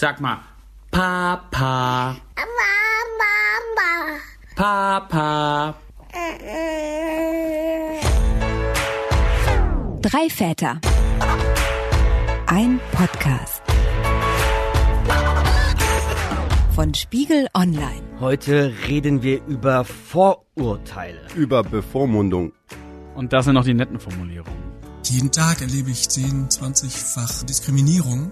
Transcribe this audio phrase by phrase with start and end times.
[0.00, 0.38] Sag mal,
[0.92, 2.14] Papa,
[3.18, 4.20] Mama.
[4.54, 5.74] Papa.
[10.00, 10.80] Drei Väter.
[12.46, 13.60] Ein Podcast.
[16.76, 18.04] Von Spiegel Online.
[18.20, 21.26] Heute reden wir über Vorurteile.
[21.34, 22.52] über Bevormundung.
[23.16, 24.62] Und das sind noch die netten Formulierungen.
[25.02, 28.30] Jeden Tag erlebe ich 10, 20-fach Diskriminierung.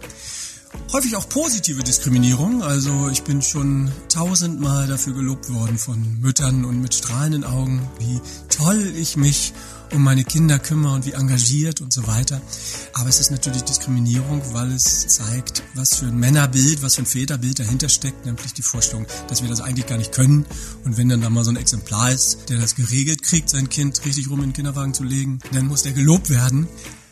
[0.92, 2.62] Häufig auch positive Diskriminierung.
[2.62, 8.20] Also ich bin schon tausendmal dafür gelobt worden von Müttern und mit strahlenden Augen, wie
[8.48, 9.52] toll ich mich
[9.92, 12.40] um meine Kinder kümmere und wie engagiert und so weiter.
[12.92, 17.06] Aber es ist natürlich Diskriminierung, weil es zeigt, was für ein Männerbild, was für ein
[17.06, 20.46] Väterbild dahinter steckt, nämlich die Vorstellung, dass wir das eigentlich gar nicht können.
[20.84, 24.04] Und wenn dann da mal so ein Exemplar ist, der das geregelt kriegt, sein Kind
[24.04, 26.68] richtig rum in den Kinderwagen zu legen, dann muss der gelobt werden.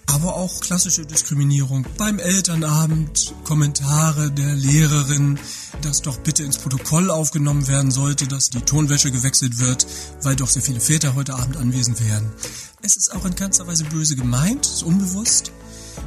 [0.07, 5.39] Aber auch klassische Diskriminierung beim Elternabend, Kommentare der Lehrerin,
[5.83, 9.87] dass doch bitte ins Protokoll aufgenommen werden sollte, dass die Tonwäsche gewechselt wird,
[10.23, 12.31] weil doch sehr viele Väter heute Abend anwesend wären.
[12.83, 15.53] Es ist auch in keinster Weise böse gemeint, ist unbewusst.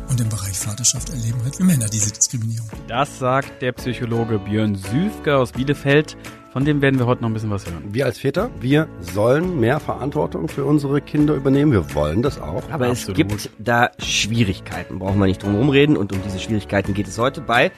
[0.10, 2.68] Und im Bereich Vaterschaft erleben halt wir Männer diese Diskriminierung.
[2.88, 6.18] Das sagt der Psychologe Björn Süfke aus Bielefeld.
[6.54, 7.94] Von dem werden wir heute noch ein bisschen was hören.
[7.94, 11.72] Wir als Väter, wir sollen mehr Verantwortung für unsere Kinder übernehmen.
[11.72, 12.64] Wir wollen das auch.
[12.72, 13.16] Aber es Absolut.
[13.18, 15.98] gibt da Schwierigkeiten, brauchen wir nicht drum herum reden.
[15.98, 17.72] Und um diese Schwierigkeiten geht es heute bei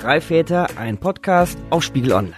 [0.00, 2.36] Drei Väter, ein Podcast auf Spiegel Online.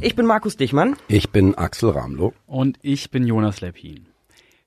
[0.00, 0.96] Ich bin Markus Dichmann.
[1.08, 2.32] Ich bin Axel Ramlow.
[2.46, 4.06] Und ich bin Jonas Lepin.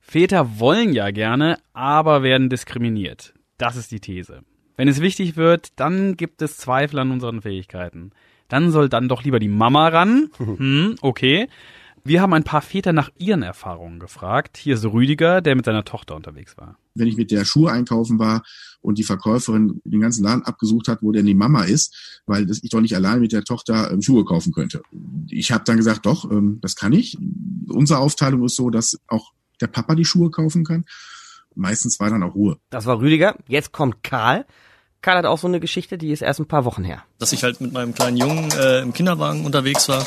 [0.09, 3.35] Väter wollen ja gerne, aber werden diskriminiert.
[3.59, 4.41] Das ist die These.
[4.75, 8.09] Wenn es wichtig wird, dann gibt es Zweifel an unseren Fähigkeiten.
[8.47, 10.31] Dann soll dann doch lieber die Mama ran.
[10.39, 11.47] Hm, okay.
[12.03, 14.57] Wir haben ein paar Väter nach ihren Erfahrungen gefragt.
[14.57, 16.79] Hier ist Rüdiger, der mit seiner Tochter unterwegs war.
[16.95, 18.41] wenn ich mit der Schuhe einkaufen war
[18.81, 22.69] und die Verkäuferin den ganzen Laden abgesucht hat, wo denn die Mama ist, weil ich
[22.71, 24.81] doch nicht allein mit der Tochter ähm, Schuhe kaufen könnte.
[25.27, 27.16] Ich habe dann gesagt, doch, ähm, das kann ich.
[27.67, 30.86] Unsere Aufteilung ist so, dass auch der Papa die Schuhe kaufen kann.
[31.56, 32.58] Meistens war dann auch Ruhe.
[32.70, 33.36] Das war Rüdiger.
[33.47, 34.46] Jetzt kommt Karl.
[35.02, 37.03] Karl hat auch so eine Geschichte, die ist erst ein paar Wochen her.
[37.20, 40.06] dass ich halt mit meinem kleinen Jungen äh, im Kinderwagen unterwegs war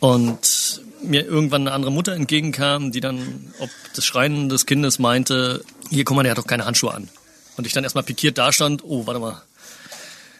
[0.00, 5.64] und mir irgendwann eine andere Mutter entgegenkam, die dann ob des Schreien des Kindes meinte,
[5.90, 7.08] hier guck mal, der hat doch keine Handschuhe an.
[7.56, 9.42] Und ich dann erstmal pikiert dastand, oh, warte mal.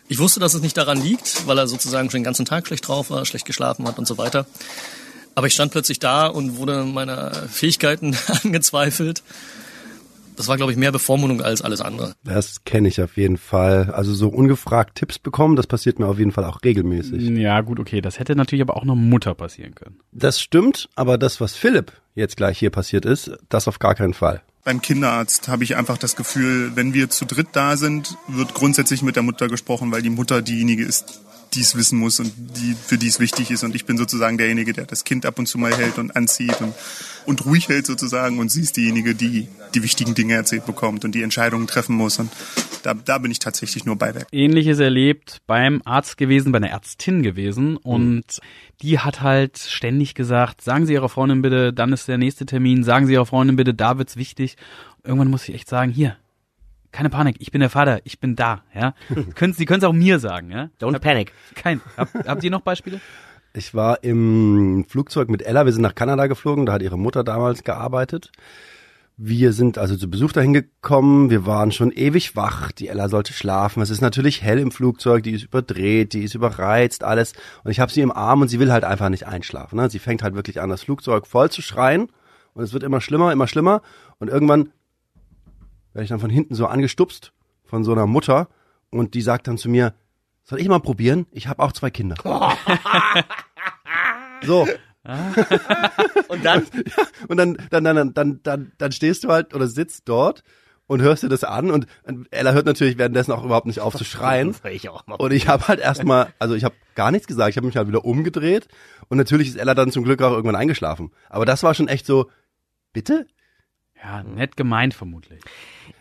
[0.09, 2.88] Ich wusste, dass es nicht daran liegt, weil er sozusagen schon den ganzen Tag schlecht
[2.88, 4.47] drauf war, schlecht geschlafen hat und so weiter.
[5.38, 9.22] Aber ich stand plötzlich da und wurde meiner Fähigkeiten angezweifelt.
[10.34, 12.15] Das war, glaube ich, mehr Bevormundung als alles andere.
[12.25, 13.93] Das kenne ich auf jeden Fall.
[13.93, 17.22] Also so ungefragt Tipps bekommen, das passiert mir auf jeden Fall auch regelmäßig.
[17.38, 18.00] Ja, gut, okay.
[18.00, 20.00] Das hätte natürlich aber auch einer Mutter passieren können.
[20.10, 24.15] Das stimmt, aber das, was Philipp jetzt gleich hier passiert ist, das auf gar keinen
[24.15, 24.43] Fall.
[24.65, 29.03] Beim Kinderarzt habe ich einfach das Gefühl, wenn wir zu dritt da sind, wird grundsätzlich
[29.03, 31.22] mit der Mutter gesprochen, weil die Mutter diejenige ist,
[31.54, 33.64] die es wissen muss und die, für die es wichtig ist.
[33.64, 36.60] Und ich bin sozusagen derjenige, der das Kind ab und zu mal hält und anzieht
[36.60, 36.75] und,
[37.26, 38.38] und ruhig hält sozusagen.
[38.38, 42.19] Und sie ist diejenige, die die wichtigen Dinge erzählt bekommt und die Entscheidungen treffen muss.
[42.19, 42.31] Und
[42.82, 44.26] da, da bin ich tatsächlich nur Beiwerk.
[44.32, 48.25] Ähnliches erlebt beim Arzt gewesen, bei einer Ärztin gewesen und
[48.82, 52.84] die hat halt ständig gesagt, sagen Sie Ihrer Freundin bitte, dann ist der nächste Termin,
[52.84, 54.56] sagen Sie Ihrer Freundin bitte, da wird's wichtig.
[55.04, 56.16] Irgendwann muss ich echt sagen, hier,
[56.93, 58.94] keine Panik, ich bin der Vater, ich bin da, ja.
[59.34, 60.71] können, Sie können es auch mir sagen, ja.
[60.81, 61.32] Don't Hab- panic.
[61.54, 63.00] Kein, hab, habt ihr noch Beispiele?
[63.54, 67.25] Ich war im Flugzeug mit Ella, wir sind nach Kanada geflogen, da hat ihre Mutter
[67.25, 68.31] damals gearbeitet.
[69.16, 73.32] Wir sind also zu Besuch dahin gekommen, wir waren schon ewig wach, die Ella sollte
[73.32, 73.82] schlafen.
[73.82, 77.32] Es ist natürlich hell im Flugzeug, die ist überdreht, die ist überreizt, alles.
[77.65, 79.76] Und ich habe sie im Arm und sie will halt einfach nicht einschlafen.
[79.76, 79.91] Ne?
[79.91, 82.12] Sie fängt halt wirklich an, das Flugzeug voll zu schreien
[82.53, 83.82] und es wird immer schlimmer, immer schlimmer.
[84.19, 84.69] Und irgendwann
[85.98, 87.32] werde ich dann von hinten so angestupst
[87.64, 88.47] von so einer Mutter
[88.91, 89.94] und die sagt dann zu mir,
[90.44, 91.26] soll ich mal probieren?
[91.32, 92.14] Ich habe auch zwei Kinder.
[94.47, 94.69] so,
[96.28, 96.66] Und dann?
[97.28, 100.44] und dann, dann, dann, dann, dann, dann stehst du halt oder sitzt dort
[100.87, 101.87] und hörst dir das an und
[102.31, 104.48] Ella hört natürlich währenddessen auch überhaupt nicht auf zu schreien.
[104.48, 105.14] Das höre ich auch mal.
[105.17, 107.88] Und ich habe halt erstmal, also ich habe gar nichts gesagt, ich habe mich halt
[107.88, 108.69] wieder umgedreht
[109.08, 111.11] und natürlich ist Ella dann zum Glück auch irgendwann eingeschlafen.
[111.28, 112.31] Aber das war schon echt so,
[112.93, 113.26] bitte?
[114.02, 115.40] Ja, nett gemeint vermutlich.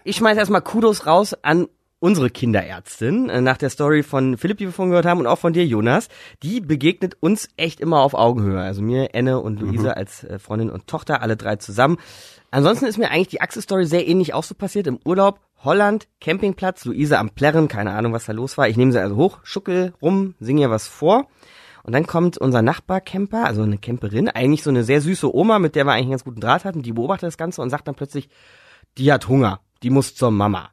[0.03, 1.67] Ich schmeiß erstmal Kudos raus an
[1.99, 5.39] unsere Kinderärztin, äh, nach der Story von Philipp, die wir vorhin gehört haben, und auch
[5.39, 6.09] von dir, Jonas.
[6.43, 8.61] Die begegnet uns echt immer auf Augenhöhe.
[8.61, 11.97] Also mir, Enne und Luise als äh, Freundin und Tochter, alle drei zusammen.
[12.51, 14.87] Ansonsten ist mir eigentlich die Axel-Story sehr ähnlich auch so passiert.
[14.87, 18.69] Im Urlaub, Holland, Campingplatz, Luise am Plärren, keine Ahnung, was da los war.
[18.69, 21.27] Ich nehme sie also hoch, schuckel rum, singe ihr was vor.
[21.87, 25.73] Und dann kommt unser Nachbarcamper, also eine Camperin, eigentlich so eine sehr süße Oma, mit
[25.73, 27.95] der wir eigentlich einen ganz guten Draht hatten, die beobachtet das Ganze und sagt dann
[27.95, 28.27] plötzlich,
[28.97, 30.69] die hat Hunger, die muss zur Mama.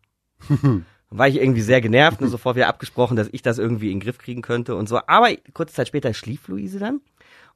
[1.10, 4.04] War ich irgendwie sehr genervt und sofort wieder abgesprochen, dass ich das irgendwie in den
[4.04, 4.98] Griff kriegen könnte und so.
[5.06, 7.00] Aber kurze Zeit später schlief Luise dann.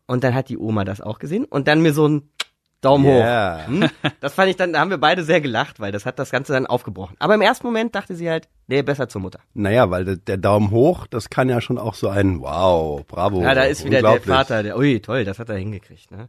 [0.06, 2.30] Und dann hat die Oma das auch gesehen und dann mir so ein
[2.80, 3.62] Daumen Yeah.
[3.62, 3.68] hoch.
[3.68, 3.90] Hm?
[4.20, 6.52] Das fand ich dann, da haben wir beide sehr gelacht, weil das hat das Ganze
[6.52, 7.16] dann aufgebrochen.
[7.18, 9.40] Aber im ersten Moment dachte sie halt, nee, besser zur Mutter.
[9.54, 13.42] Naja, weil der, der Daumen hoch, das kann ja schon auch so ein Wow, bravo.
[13.42, 14.20] Ja, da ist wieder der.
[14.20, 16.28] Vater, der, ui, toll, das hat er hingekriegt, ne?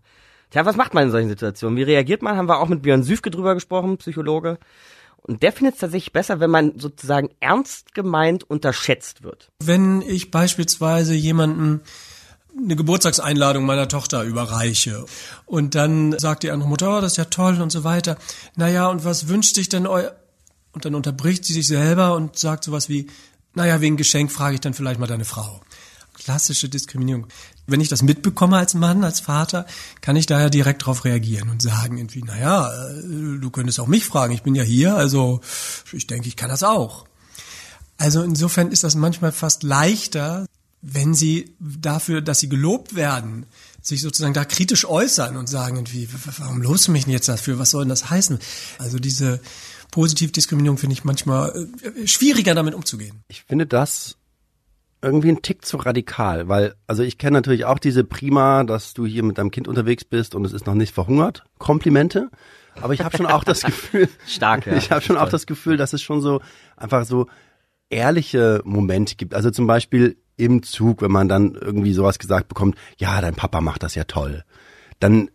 [0.49, 1.77] Tja, was macht man in solchen Situationen?
[1.77, 2.35] Wie reagiert man?
[2.35, 4.57] Haben wir auch mit Björn Süfke drüber gesprochen, Psychologe.
[5.21, 9.51] Und der findet es tatsächlich besser, wenn man sozusagen ernst gemeint unterschätzt wird.
[9.63, 11.81] Wenn ich beispielsweise jemanden
[12.63, 15.05] eine Geburtstagseinladung meiner Tochter überreiche
[15.45, 18.17] und dann sagt die andere Mutter, oh, das ist ja toll und so weiter.
[18.55, 20.15] Naja, und was wünscht sich denn euer...
[20.71, 23.07] Und dann unterbricht sie sich selber und sagt sowas wie,
[23.55, 25.61] naja, wegen Geschenk frage ich dann vielleicht mal deine Frau.
[26.13, 27.27] Klassische Diskriminierung.
[27.65, 29.65] Wenn ich das mitbekomme als Mann, als Vater,
[30.01, 34.05] kann ich daher direkt darauf reagieren und sagen irgendwie, naja, äh, du könntest auch mich
[34.05, 35.41] fragen, ich bin ja hier, also
[35.91, 37.05] ich denke, ich kann das auch.
[37.97, 40.45] Also insofern ist das manchmal fast leichter,
[40.81, 43.45] wenn sie dafür, dass sie gelobt werden,
[43.81, 47.59] sich sozusagen da kritisch äußern und sagen irgendwie, warum lobst du mich denn jetzt dafür?
[47.59, 48.39] Was soll denn das heißen?
[48.77, 49.41] Also diese
[49.91, 53.23] Positivdiskriminierung finde ich manchmal äh, schwieriger damit umzugehen.
[53.27, 54.15] Ich finde das
[55.01, 59.05] irgendwie ein Tick zu radikal, weil, also ich kenne natürlich auch diese Prima, dass du
[59.05, 61.43] hier mit deinem Kind unterwegs bist und es ist noch nicht verhungert.
[61.57, 62.29] Komplimente.
[62.81, 64.73] Aber ich habe schon auch das Gefühl, Stark, ja.
[64.77, 66.41] ich habe schon auch das Gefühl, dass es schon so
[66.75, 67.27] einfach so
[67.89, 69.33] ehrliche Momente gibt.
[69.33, 73.61] Also zum Beispiel im Zug, wenn man dann irgendwie sowas gesagt bekommt, ja, dein Papa
[73.61, 74.43] macht das ja toll.
[74.99, 75.29] Dann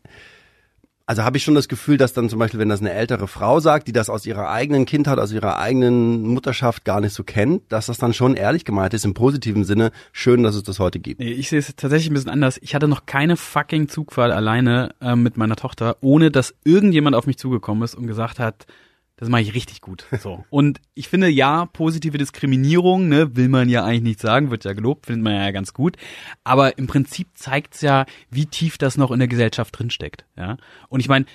[1.06, 3.60] also habe ich schon das Gefühl, dass dann zum Beispiel, wenn das eine ältere Frau
[3.60, 7.70] sagt, die das aus ihrer eigenen Kindheit, aus ihrer eigenen Mutterschaft gar nicht so kennt,
[7.70, 9.90] dass das dann schon ehrlich gemeint ist, im positiven Sinne.
[10.12, 11.20] Schön, dass es das heute gibt.
[11.20, 12.58] Nee, ich sehe es tatsächlich ein bisschen anders.
[12.62, 17.26] Ich hatte noch keine fucking Zugfahrt alleine ähm, mit meiner Tochter, ohne dass irgendjemand auf
[17.26, 18.66] mich zugekommen ist und gesagt hat,
[19.16, 20.06] das mache ich richtig gut.
[20.20, 20.44] So.
[20.50, 24.72] Und ich finde ja, positive Diskriminierung, ne, will man ja eigentlich nicht sagen, wird ja
[24.72, 25.96] gelobt, findet man ja ganz gut.
[26.42, 30.24] Aber im Prinzip zeigt's ja, wie tief das noch in der Gesellschaft drinsteckt.
[30.36, 30.56] Ja.
[30.88, 31.26] Und ich meine,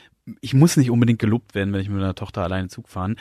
[0.41, 3.15] ich muss nicht unbedingt gelobt werden, wenn ich mit meiner Tochter alleine Zug fahren.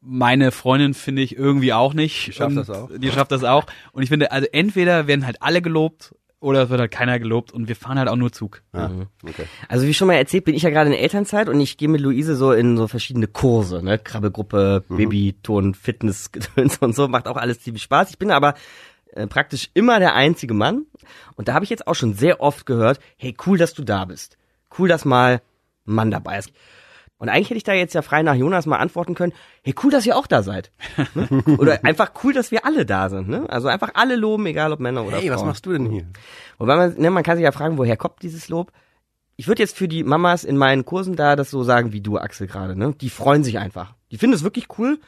[0.00, 2.26] Meine Freundin finde ich irgendwie auch nicht.
[2.26, 2.90] Die schafft das auch.
[2.96, 3.66] Die schafft das auch.
[3.92, 7.52] Und ich finde, also entweder werden halt alle gelobt oder es wird halt keiner gelobt
[7.52, 8.62] und wir fahren halt auch nur Zug.
[8.74, 8.90] Ja,
[9.22, 9.44] okay.
[9.68, 12.00] Also wie schon mal erzählt, bin ich ja gerade in Elternzeit und ich gehe mit
[12.00, 17.36] Luise so in so verschiedene Kurse, ne, Krabbelgruppe, Babyton, Fitness, Gedöns und so, macht auch
[17.36, 18.10] alles ziemlich Spaß.
[18.10, 18.54] Ich bin aber
[19.12, 20.86] äh, praktisch immer der einzige Mann
[21.36, 24.04] und da habe ich jetzt auch schon sehr oft gehört, hey, cool, dass du da
[24.04, 24.36] bist.
[24.76, 25.40] Cool, dass mal
[25.86, 26.50] ein Mann dabei ist.
[27.22, 29.32] Und eigentlich hätte ich da jetzt ja frei nach Jonas mal antworten können,
[29.62, 30.72] hey, cool, dass ihr auch da seid.
[31.14, 31.28] Ne?
[31.58, 33.28] Oder einfach cool, dass wir alle da sind.
[33.28, 33.48] Ne?
[33.48, 35.38] Also einfach alle loben, egal ob Männer oder Hey, Frauen.
[35.38, 36.04] was machst du denn hier?
[36.58, 38.72] Wobei man, ne, man kann sich ja fragen, woher kommt dieses Lob?
[39.36, 42.18] Ich würde jetzt für die Mamas in meinen Kursen da das so sagen wie du,
[42.18, 42.74] Axel, gerade.
[42.74, 42.92] Ne?
[43.00, 43.94] Die freuen sich einfach.
[44.10, 44.98] Die finden es wirklich cool.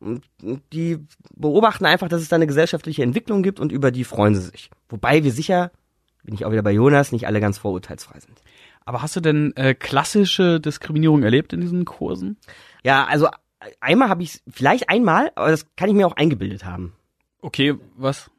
[0.00, 0.24] Und
[0.72, 0.98] die
[1.36, 4.70] beobachten einfach, dass es da eine gesellschaftliche Entwicklung gibt und über die freuen sie sich.
[4.88, 5.70] Wobei wir sicher,
[6.24, 8.42] bin ich auch wieder bei Jonas, nicht alle ganz vorurteilsfrei sind.
[8.84, 12.36] Aber hast du denn äh, klassische Diskriminierung erlebt in diesen Kursen?
[12.82, 13.28] Ja, also
[13.80, 16.94] einmal habe ich vielleicht einmal, aber das kann ich mir auch eingebildet haben.
[17.42, 18.30] Okay, was?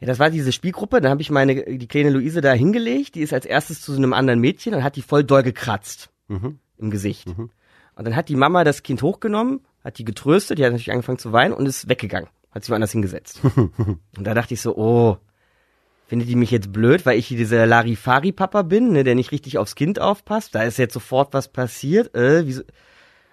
[0.00, 3.20] Ja, das war diese Spielgruppe, da habe ich meine, die kleine Luise da hingelegt, die
[3.20, 6.58] ist als erstes zu so einem anderen Mädchen und hat die voll doll gekratzt Mhm.
[6.76, 7.26] im Gesicht.
[7.26, 7.50] Und
[7.96, 11.32] dann hat die Mama das Kind hochgenommen, hat die getröstet, die hat natürlich angefangen zu
[11.32, 13.40] weinen und ist weggegangen, hat sich woanders hingesetzt.
[13.56, 15.16] und da dachte ich so, oh,
[16.08, 19.58] findet die mich jetzt blöd, weil ich hier dieser Larifari-Papa bin, ne, der nicht richtig
[19.58, 20.54] aufs Kind aufpasst?
[20.54, 22.14] Da ist jetzt sofort was passiert.
[22.16, 22.62] Äh, wieso?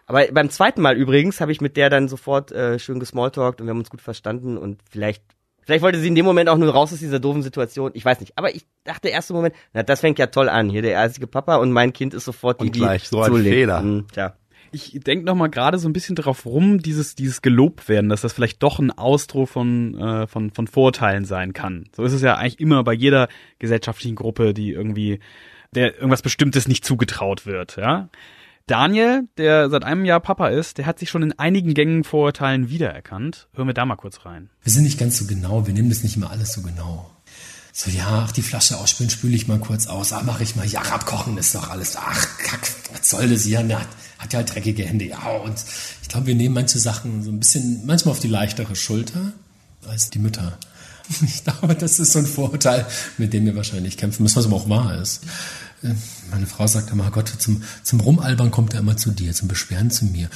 [0.05, 3.65] Aber beim zweiten Mal übrigens habe ich mit der dann sofort äh, schön gesmalltalkt und
[3.67, 5.23] wir haben uns gut verstanden und vielleicht
[5.65, 7.89] Vielleicht wollte sie in dem Moment auch nur raus aus dieser doofen Situation.
[7.95, 8.37] Ich weiß nicht.
[8.37, 10.69] Aber ich dachte erst im Moment, na, das fängt ja toll an.
[10.69, 13.33] Hier der einzige Papa und mein Kind ist sofort die, Und gleich so ein.
[13.33, 13.81] Fehler.
[13.81, 14.35] Hm, tja.
[14.75, 18.21] Ich denke noch mal gerade so ein bisschen drauf rum, dieses dieses gelobt werden, dass
[18.21, 21.85] das vielleicht doch ein Ausdruck von äh, von von Vorurteilen sein kann.
[21.95, 25.19] So ist es ja eigentlich immer bei jeder gesellschaftlichen Gruppe, die irgendwie
[25.73, 28.09] der irgendwas Bestimmtes nicht zugetraut wird, ja.
[28.67, 32.69] Daniel, der seit einem Jahr Papa ist, der hat sich schon in einigen Gängen Vorurteilen
[32.69, 33.47] wiedererkannt.
[33.53, 34.49] Hören wir da mal kurz rein.
[34.63, 37.11] Wir sind nicht ganz so genau, wir nehmen das nicht immer alles so genau.
[37.71, 40.13] So, ja, ach, die Flasche ausspülen, spüle ich mal kurz aus.
[40.13, 40.65] Ah, mach ich mal.
[40.65, 41.97] Ja, abkochen ist doch alles.
[41.97, 43.61] Ach, kack, was soll das hier?
[44.25, 45.05] Hat, ja halt dreckige Hände.
[45.05, 45.55] Ja, und
[46.01, 49.33] ich glaube, wir nehmen manche Sachen so ein bisschen, manchmal auf die leichtere Schulter
[49.87, 50.57] als die Mütter.
[51.21, 52.87] Ich glaube, das ist so ein Vorurteil,
[53.19, 55.21] mit dem wir wahrscheinlich kämpfen müssen, was aber auch wahr ist.
[56.31, 59.91] Meine Frau sagt immer, Gott, zum, zum Rumalbern kommt er immer zu dir, zum Beschweren
[59.91, 60.29] zu mir.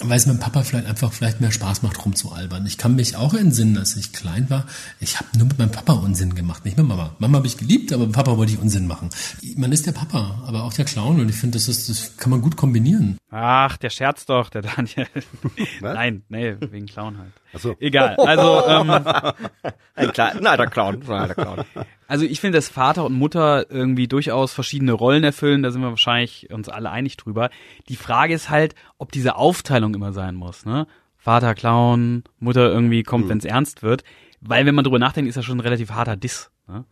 [0.00, 2.66] Weil es mit Papa vielleicht einfach vielleicht mehr Spaß macht, rumzualbern.
[2.66, 4.66] Ich kann mich auch entsinnen, als ich klein war.
[5.00, 7.14] Ich habe nur mit meinem Papa Unsinn gemacht, nicht mit Mama.
[7.18, 9.10] Mama habe ich geliebt, aber mit Papa wollte ich Unsinn machen.
[9.56, 12.30] Man ist der Papa, aber auch der Clown und ich finde, das, ist, das kann
[12.30, 13.18] man gut kombinieren.
[13.30, 15.06] Ach, der scherzt doch, der Daniel.
[15.80, 17.32] Nein, nee, wegen Clown halt.
[17.54, 17.76] Ach so.
[17.80, 18.16] Egal.
[18.16, 18.90] Also, ähm,
[19.94, 21.64] Ein der Clown, der Clown.
[22.08, 25.62] also ich finde, dass Vater und Mutter irgendwie durchaus verschiedene Rollen erfüllen.
[25.62, 27.50] Da sind wir wahrscheinlich uns alle einig drüber.
[27.88, 30.64] Die Frage ist halt, ob diese Aufteilung immer sein muss.
[30.64, 30.86] Ne?
[31.16, 34.04] Vater Clown, Mutter irgendwie kommt, wenn es ernst wird.
[34.40, 36.50] Weil wenn man drüber nachdenkt, ist das schon ein relativ harter Diss.
[36.68, 36.84] Ne?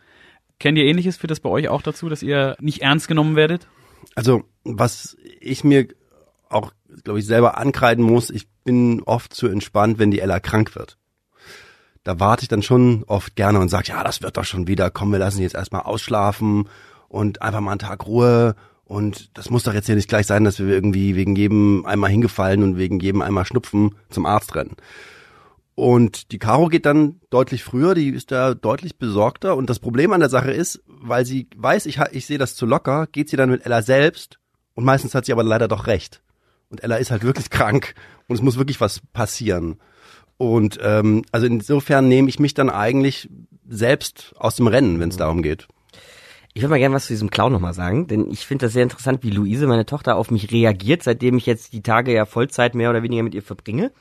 [0.59, 1.17] Kennt ihr ähnliches?
[1.17, 3.67] Führt das bei euch auch dazu, dass ihr nicht ernst genommen werdet?
[4.15, 5.89] Also, was ich mir
[6.49, 6.73] auch,
[7.05, 10.99] glaube ich, selber ankreiden muss, ich bin oft zu entspannt, wenn die Ella krank wird.
[12.03, 14.91] Da warte ich dann schon oft gerne und sage, ja, das wird doch schon wieder,
[14.91, 16.69] komm, wir lassen sie jetzt erstmal ausschlafen
[17.11, 18.55] und einfach mal einen Tag Ruhe.
[18.85, 22.11] Und das muss doch jetzt hier nicht gleich sein, dass wir irgendwie wegen jedem einmal
[22.11, 24.77] hingefallen und wegen jedem einmal Schnupfen zum Arzt rennen.
[25.75, 29.57] Und die Caro geht dann deutlich früher, die ist da deutlich besorgter.
[29.57, 32.67] Und das Problem an der Sache ist, weil sie weiß, ich, ich sehe das zu
[32.67, 34.39] locker, geht sie dann mit Ella selbst.
[34.75, 36.23] Und meistens hat sie aber leider doch recht.
[36.69, 37.95] Und Ella ist halt wirklich krank
[38.29, 39.81] und es muss wirklich was passieren.
[40.37, 43.29] Und ähm, also insofern nehme ich mich dann eigentlich
[43.69, 45.69] selbst aus dem Rennen, wenn es darum geht.
[46.53, 48.83] Ich würde mal gerne was zu diesem Clown nochmal sagen, denn ich finde das sehr
[48.83, 52.75] interessant, wie Luise, meine Tochter, auf mich reagiert, seitdem ich jetzt die Tage ja Vollzeit
[52.75, 53.93] mehr oder weniger mit ihr verbringe.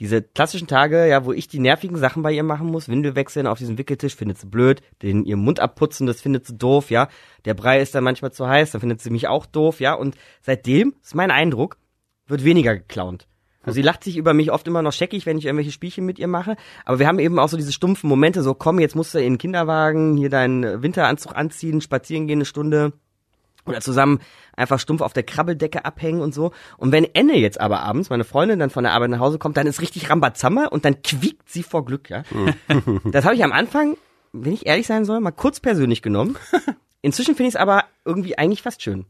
[0.00, 3.46] Diese klassischen Tage, ja, wo ich die nervigen Sachen bei ihr machen muss, Windel wechseln
[3.46, 7.08] auf diesem Wickeltisch, findet sie blöd, den ihren Mund abputzen, das findet sie doof, ja.
[7.44, 9.94] Der Brei ist dann manchmal zu heiß, dann findet sie mich auch doof, ja.
[9.94, 11.78] Und seitdem, ist mein Eindruck,
[12.26, 13.26] wird weniger geklaunt.
[13.68, 16.18] Also sie lacht sich über mich oft immer noch scheckig, wenn ich irgendwelche Spielchen mit
[16.18, 16.56] ihr mache.
[16.84, 19.34] Aber wir haben eben auch so diese stumpfen Momente, so komm, jetzt musst du in
[19.34, 22.92] den Kinderwagen, hier deinen Winteranzug anziehen, spazieren gehen eine Stunde
[23.66, 24.20] oder zusammen
[24.56, 26.52] einfach stumpf auf der Krabbeldecke abhängen und so.
[26.76, 29.56] Und wenn Enne jetzt aber abends, meine Freundin, dann von der Arbeit nach Hause kommt,
[29.56, 32.22] dann ist richtig Rambazamba und dann quiekt sie vor Glück, ja.
[33.04, 33.96] das habe ich am Anfang,
[34.32, 36.36] wenn ich ehrlich sein soll, mal kurz persönlich genommen.
[37.02, 39.06] Inzwischen finde ich es aber irgendwie eigentlich fast schön.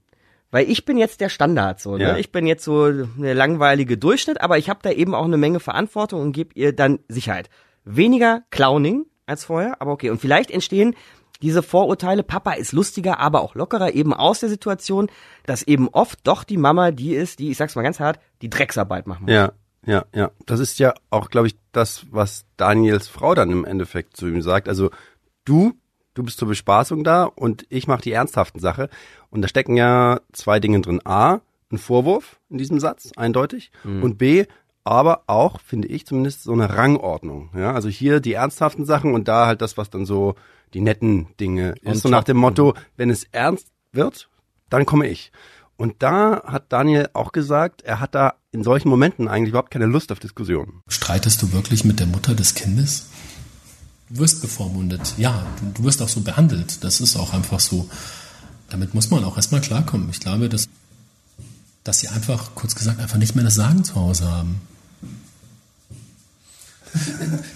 [0.51, 2.05] Weil ich bin jetzt der Standard so, ne?
[2.05, 2.17] Ja.
[2.17, 5.61] Ich bin jetzt so der langweilige Durchschnitt, aber ich habe da eben auch eine Menge
[5.61, 7.51] Verantwortung und gebe ihr dann Sicherheit.
[7.85, 10.11] Weniger Clowning als vorher, aber okay.
[10.11, 10.95] Und vielleicht entstehen
[11.43, 15.09] diese Vorurteile, Papa ist lustiger, aber auch lockerer, eben aus der Situation,
[15.47, 18.51] dass eben oft doch die Mama die ist, die, ich sag's mal ganz hart, die
[18.51, 19.33] Drecksarbeit machen muss.
[19.33, 19.53] Ja,
[19.87, 20.31] ja, ja.
[20.47, 24.43] Das ist ja auch, glaube ich, das, was Daniels Frau dann im Endeffekt zu ihm
[24.43, 24.69] sagt.
[24.69, 24.91] Also
[25.45, 25.75] du,
[26.15, 28.89] du bist zur Bespaßung da und ich mache die ernsthaften Sache.
[29.31, 31.01] Und da stecken ja zwei Dinge drin.
[31.05, 33.71] A, ein Vorwurf in diesem Satz, eindeutig.
[33.85, 34.47] Und B,
[34.85, 37.51] aber auch, finde ich zumindest, so eine Rangordnung.
[37.55, 40.35] Ja, also hier die ernsthaften Sachen und da halt das, was dann so
[40.73, 42.03] die netten Dinge ist.
[42.03, 44.31] So nach dem Motto, wenn es ernst wird,
[44.71, 45.31] dann komme ich.
[45.77, 49.87] Und da hat Daniel auch gesagt, er hat da in solchen Momenten eigentlich überhaupt keine
[49.87, 50.83] Lust auf Diskussionen.
[50.89, 53.11] Streitest du wirklich mit der Mutter des Kindes?
[54.09, 55.15] Du wirst bevormundet.
[55.19, 56.83] Ja, du wirst auch so behandelt.
[56.83, 57.89] Das ist auch einfach so.
[58.71, 60.11] Damit muss man auch erstmal klarkommen.
[60.11, 60.69] Ich glaube, dass,
[61.85, 64.61] dass sie einfach, kurz gesagt, einfach nicht mehr das Sagen zu Hause haben.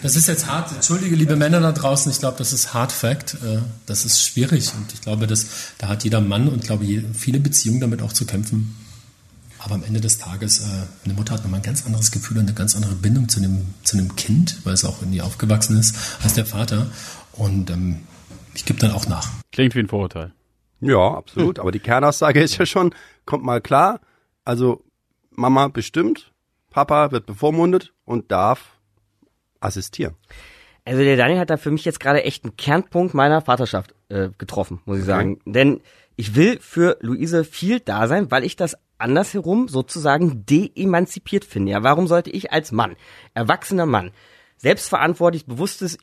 [0.03, 0.73] Das ist jetzt hart.
[0.73, 2.11] Entschuldige, liebe Männer da draußen.
[2.13, 3.35] Ich glaube, das ist Hard Fact.
[3.35, 4.73] Äh, Das ist schwierig.
[4.75, 5.47] Und ich glaube, dass,
[5.79, 8.77] da hat jeder Mann und glaube viele Beziehungen damit auch zu kämpfen.
[9.59, 10.65] Aber am Ende des Tages, äh,
[11.05, 13.67] eine Mutter hat nochmal ein ganz anderes Gefühl und eine ganz andere Bindung zu dem,
[13.85, 16.89] zu dem Kind, weil es auch in ihr aufgewachsen ist, als der Vater.
[17.33, 18.01] Und ähm,
[18.55, 19.31] ich gebe dann auch nach.
[19.53, 20.33] Klingt wie ein Vorurteil.
[20.83, 21.59] Ja, absolut.
[21.59, 24.01] Aber die Kernaussage ist ja schon, kommt mal klar.
[24.45, 24.85] Also
[25.31, 26.33] Mama bestimmt,
[26.71, 28.79] Papa wird bevormundet und darf
[29.61, 30.17] assistieren.
[30.85, 34.31] Also der Daniel hat da für mich jetzt gerade echt einen Kernpunkt meiner Vaterschaft äh,
[34.37, 35.39] getroffen, muss ich sagen.
[35.47, 35.81] Denn
[36.17, 41.73] ich will für Luise viel da sein, weil ich das andersherum sozusagen deemanzipiert finde.
[41.73, 42.97] Ja, warum sollte ich als Mann,
[43.35, 44.11] erwachsener Mann,
[44.57, 45.99] selbstverantwortlich, bewusstes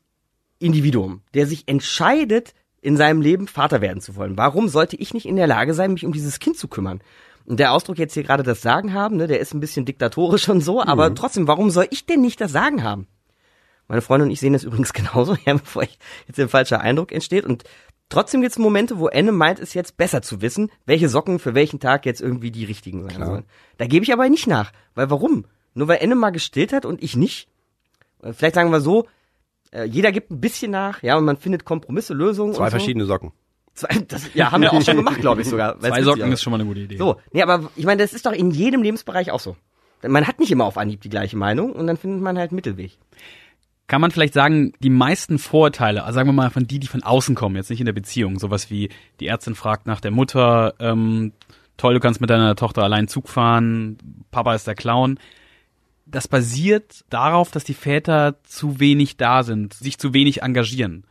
[0.59, 5.25] Individuum, der sich entscheidet, in seinem Leben Vater werden zu wollen, warum sollte ich nicht
[5.25, 7.01] in der Lage sein, mich um dieses Kind zu kümmern?
[7.45, 10.47] Und der Ausdruck jetzt hier gerade das Sagen haben, ne, der ist ein bisschen diktatorisch
[10.49, 13.07] und so, aber trotzdem, warum soll ich denn nicht das Sagen haben?
[13.87, 17.11] Meine Freundin und ich sehen das übrigens genauso, ja, bevor ich jetzt ein falscher Eindruck
[17.11, 17.45] entsteht.
[17.45, 17.63] Und
[18.07, 21.55] trotzdem gibt es Momente, wo Enne meint, es jetzt besser zu wissen, welche Socken für
[21.55, 23.45] welchen Tag jetzt irgendwie die richtigen sein sollen.
[23.77, 24.71] Da gebe ich aber nicht nach.
[24.93, 25.45] Weil warum?
[25.73, 27.49] Nur weil Enne mal gestillt hat und ich nicht?
[28.21, 29.07] Vielleicht sagen wir so,
[29.71, 32.53] äh, jeder gibt ein bisschen nach, ja, und man findet Kompromisse, Lösungen.
[32.53, 32.77] Zwei und so.
[32.77, 33.31] verschiedene Socken.
[33.73, 35.79] Zwei, das, ja, haben wir auch schon gemacht, glaube ich sogar.
[35.79, 36.35] Zwei Socken ist.
[36.35, 36.97] ist schon mal eine gute Idee.
[36.97, 39.55] So, nee, aber ich meine, das ist doch in jedem Lebensbereich auch so.
[40.01, 42.55] Man hat nicht immer auf Anhieb die gleiche Meinung und dann findet man halt einen
[42.55, 42.97] Mittelweg.
[43.87, 47.03] kann man vielleicht sagen, die meisten Vorurteile, also sagen wir mal von die, die von
[47.03, 50.73] außen kommen, jetzt nicht in der Beziehung, sowas wie die Ärztin fragt nach der Mutter,
[50.79, 51.33] ähm,
[51.75, 53.97] toll, du kannst mit deiner Tochter allein Zug fahren,
[54.31, 55.19] Papa ist der Clown.
[56.11, 61.05] Das basiert darauf, dass die Väter zu wenig da sind, sich zu wenig engagieren.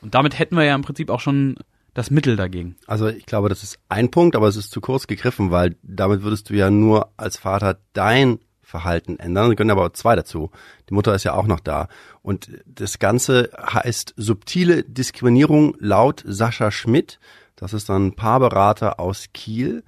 [0.00, 1.56] Und damit hätten wir ja im Prinzip auch schon
[1.94, 2.76] das Mittel dagegen.
[2.86, 6.22] Also ich glaube, das ist ein Punkt, aber es ist zu kurz gegriffen, weil damit
[6.22, 9.50] würdest du ja nur als Vater dein Verhalten ändern.
[9.50, 10.50] Es gehören aber zwei dazu.
[10.88, 11.88] Die Mutter ist ja auch noch da.
[12.22, 17.20] Und das Ganze heißt subtile Diskriminierung laut Sascha Schmidt.
[17.54, 19.84] Das ist ein Paarberater aus Kiel.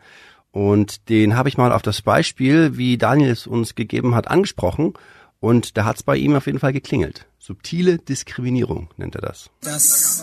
[0.54, 4.94] Und den habe ich mal auf das Beispiel, wie Daniel es uns gegeben hat, angesprochen.
[5.40, 7.26] Und da hat es bei ihm auf jeden Fall geklingelt.
[7.40, 9.50] Subtile Diskriminierung nennt er das.
[9.62, 10.22] Dass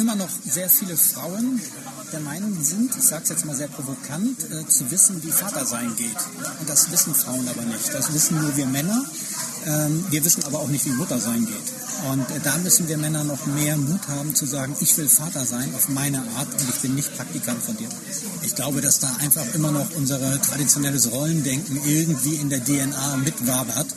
[0.00, 1.60] immer noch sehr viele Frauen
[2.12, 5.64] der Meinung sind, ich sage es jetzt mal sehr provokant, äh, zu wissen, wie Vater
[5.66, 6.16] sein geht.
[6.58, 7.92] Und das wissen Frauen aber nicht.
[7.92, 9.04] Das wissen nur wir Männer.
[9.66, 12.10] Ähm, wir wissen aber auch nicht, wie Mutter sein geht.
[12.10, 15.44] Und äh, da müssen wir Männer noch mehr Mut haben zu sagen, ich will Vater
[15.44, 17.88] sein auf meine Art und ich bin nicht Praktikant von dir.
[18.42, 23.88] Ich glaube, dass da einfach immer noch unser traditionelles Rollendenken irgendwie in der DNA mitwabert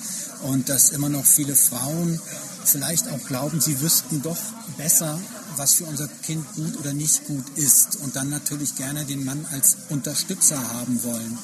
[0.44, 2.20] und dass immer noch viele Frauen
[2.66, 4.38] vielleicht auch glauben, sie wüssten doch
[4.78, 5.20] besser,
[5.58, 9.46] was für unser Kind gut oder nicht gut ist und dann natürlich gerne den Mann
[9.52, 11.38] als Unterstützer haben wollen.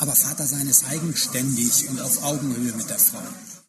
[0.00, 3.18] Aber Vater sein ist eigenständig und auf Augenhöhe mit der Frau.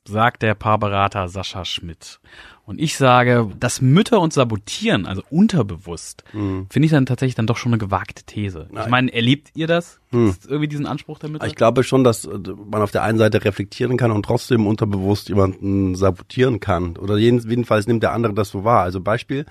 [0.07, 2.19] Sagt der Paarberater Sascha Schmidt.
[2.65, 6.67] Und ich sage, dass Mütter uns sabotieren, also unterbewusst, Mhm.
[6.69, 8.67] finde ich dann tatsächlich dann doch schon eine gewagte These.
[8.69, 8.89] Ich Nein.
[8.91, 9.99] meine, erlebt ihr das?
[10.11, 10.27] Hm.
[10.27, 11.47] Gibt's irgendwie diesen Anspruch der Mütter?
[11.47, 12.29] Ich glaube schon, dass äh,
[12.69, 16.95] man auf der einen Seite reflektieren kann und trotzdem unterbewusst jemanden sabotieren kann.
[16.97, 18.83] Oder jeden- jedenfalls nimmt der andere das so wahr.
[18.83, 19.45] Also Beispiel,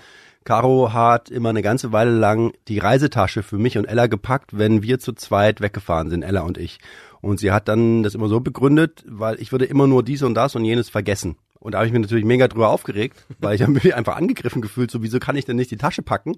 [0.48, 4.82] Caro hat immer eine ganze Weile lang die Reisetasche für mich und Ella gepackt, wenn
[4.82, 6.78] wir zu zweit weggefahren sind, Ella und ich.
[7.20, 10.32] Und sie hat dann das immer so begründet, weil ich würde immer nur dies und
[10.32, 11.36] das und jenes vergessen.
[11.60, 14.62] Und da habe ich mich natürlich mega drüber aufgeregt, weil ich habe mich einfach angegriffen
[14.62, 16.36] gefühlt, so wieso kann ich denn nicht die Tasche packen?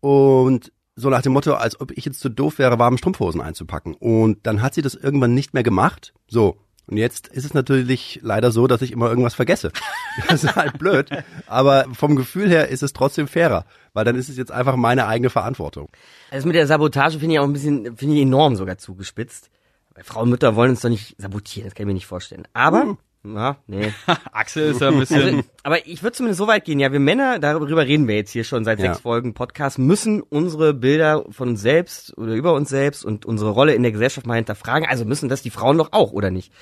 [0.00, 3.96] Und so nach dem Motto, als ob ich jetzt zu doof wäre, warme Strumpfhosen einzupacken.
[3.96, 6.14] Und dann hat sie das irgendwann nicht mehr gemacht.
[6.26, 6.56] So.
[6.90, 9.72] Und jetzt ist es natürlich leider so, dass ich immer irgendwas vergesse.
[10.28, 11.08] Das ist halt blöd.
[11.46, 13.64] Aber vom Gefühl her ist es trotzdem fairer.
[13.92, 15.88] Weil dann ist es jetzt einfach meine eigene Verantwortung.
[16.30, 19.50] Also mit der Sabotage finde ich auch ein bisschen, finde ich enorm sogar zugespitzt.
[19.94, 22.46] Weil Frauen und Mütter wollen uns doch nicht sabotieren, das kann ich mir nicht vorstellen.
[22.52, 23.92] Aber, ja, nee.
[24.32, 25.22] Axel ist ja ein bisschen.
[25.22, 28.30] Also, aber ich würde zumindest so weit gehen, ja, wir Männer, darüber reden wir jetzt
[28.30, 28.86] hier schon seit Ja.
[28.92, 33.50] sechs Folgen Podcast, müssen unsere Bilder von uns selbst oder über uns selbst und unsere
[33.50, 34.88] Rolle in der Gesellschaft mal hinterfragen.
[34.88, 36.52] Also müssen das die Frauen doch auch, oder nicht?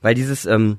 [0.00, 0.78] Weil dieses, ähm,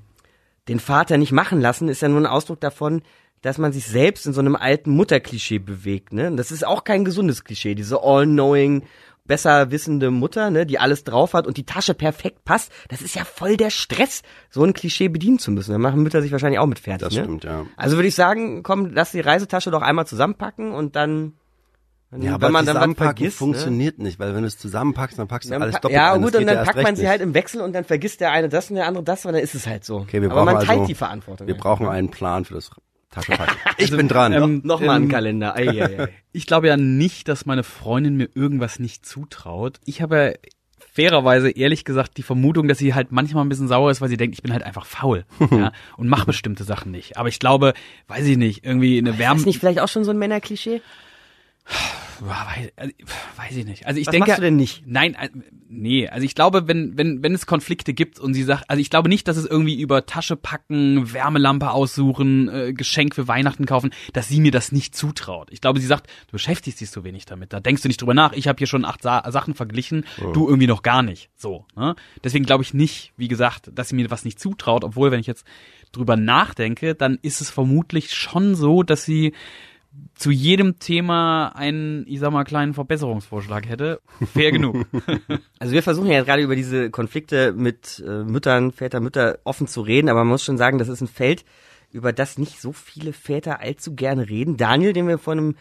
[0.67, 3.01] den Vater nicht machen lassen, ist ja nur ein Ausdruck davon,
[3.41, 6.27] dass man sich selbst in so einem alten Mutterklischee bewegt, ne?
[6.27, 8.83] Und das ist auch kein gesundes Klischee, diese all-knowing,
[9.27, 12.71] besser wissende Mutter, ne, die alles drauf hat und die Tasche perfekt passt.
[12.89, 15.71] Das ist ja voll der Stress, so ein Klischee bedienen zu müssen.
[15.71, 17.23] Da machen Mütter sich wahrscheinlich auch mit fertig, Das ne?
[17.23, 17.65] stimmt, ja.
[17.75, 21.33] Also würde ich sagen, komm, lass die Reisetasche doch einmal zusammenpacken und dann,
[22.09, 23.45] wenn, Ja, wenn aber man dann vergisst, ne?
[23.47, 26.13] funktioniert nicht, weil wenn du es zusammenpackst, dann packst du Dann alles pa- doppelt ja
[26.13, 26.21] ein.
[26.21, 27.09] Das gut, und dann ja packt man sie nicht.
[27.11, 29.41] halt im Wechsel und dann vergisst der eine das und der andere das und dann
[29.43, 29.97] ist es halt so.
[29.97, 31.47] Okay, wir Aber brauchen man teilt also, die Verantwortung.
[31.47, 31.61] Wir ja.
[31.61, 32.71] brauchen einen Plan für das
[33.09, 33.55] Taschenpacken.
[33.77, 34.33] Ich bin dran.
[34.33, 35.55] ähm, Nochmal ähm, Kalender.
[35.55, 36.07] Ei, ei, ei.
[36.31, 39.79] Ich glaube ja nicht, dass meine Freundin mir irgendwas nicht zutraut.
[39.85, 40.49] Ich habe ja
[40.93, 44.17] fairerweise ehrlich gesagt die Vermutung, dass sie halt manchmal ein bisschen sauer ist, weil sie
[44.17, 47.17] denkt, ich bin halt einfach faul ja, und mache bestimmte Sachen nicht.
[47.17, 47.73] Aber ich glaube,
[48.07, 49.35] weiß ich nicht, irgendwie eine Ist Wärme.
[49.39, 50.81] das nicht vielleicht auch schon so ein Männerklischee?
[52.19, 52.93] Weiß, also,
[53.37, 53.85] weiß ich nicht.
[53.85, 54.83] Also ich Was denke, machst du denn nicht?
[54.85, 55.29] Nein, äh,
[55.69, 56.07] nee.
[56.07, 59.09] Also ich glaube, wenn wenn wenn es Konflikte gibt und sie sagt, also ich glaube
[59.09, 64.27] nicht, dass es irgendwie über Tasche packen, Wärmelampe aussuchen, äh, Geschenk für Weihnachten kaufen, dass
[64.27, 65.49] sie mir das nicht zutraut.
[65.51, 67.53] Ich glaube, sie sagt, du beschäftigst dich so wenig damit.
[67.53, 68.33] Da denkst du nicht drüber nach.
[68.33, 71.29] Ich habe hier schon acht Sa Sachen verglichen, du irgendwie noch gar nicht.
[71.35, 71.65] So.
[71.75, 71.95] Ne?
[72.23, 74.83] Deswegen glaube ich nicht, wie gesagt, dass sie mir was nicht zutraut.
[74.83, 75.45] Obwohl, wenn ich jetzt
[75.91, 79.33] drüber nachdenke, dann ist es vermutlich schon so, dass sie
[80.15, 84.01] zu jedem Thema einen, ich sag mal, kleinen Verbesserungsvorschlag hätte.
[84.33, 84.85] Fair genug.
[85.59, 89.81] Also wir versuchen ja gerade über diese Konflikte mit äh, Müttern, Väter, Mütter offen zu
[89.81, 91.45] reden, aber man muss schon sagen, das ist ein Feld,
[91.91, 94.55] über das nicht so viele Väter allzu gerne reden.
[94.57, 95.55] Daniel, den wir vor einem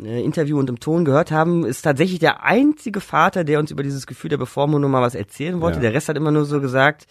[0.00, 3.82] äh, Interview und im Ton gehört haben, ist tatsächlich der einzige Vater, der uns über
[3.82, 5.78] dieses Gefühl der Bevormundung mal was erzählen wollte.
[5.78, 5.82] Ja.
[5.82, 7.06] Der Rest hat immer nur so gesagt,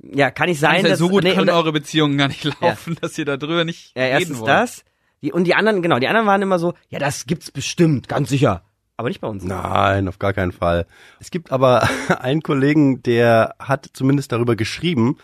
[0.00, 3.18] ja, kann nicht sein, dass so gut nee, können eure Beziehungen gar nicht laufen, dass
[3.18, 4.48] ihr da drüber nicht Ja, reden erstens wollt.
[4.48, 4.84] das.
[5.22, 8.28] Die, und die anderen, genau, die anderen waren immer so, ja, das gibt's bestimmt, ganz
[8.28, 8.62] sicher.
[8.96, 9.44] Aber nicht bei uns.
[9.44, 10.86] Nein, auf gar keinen Fall.
[11.20, 11.88] Es gibt aber
[12.20, 15.16] einen Kollegen, der hat zumindest darüber geschrieben,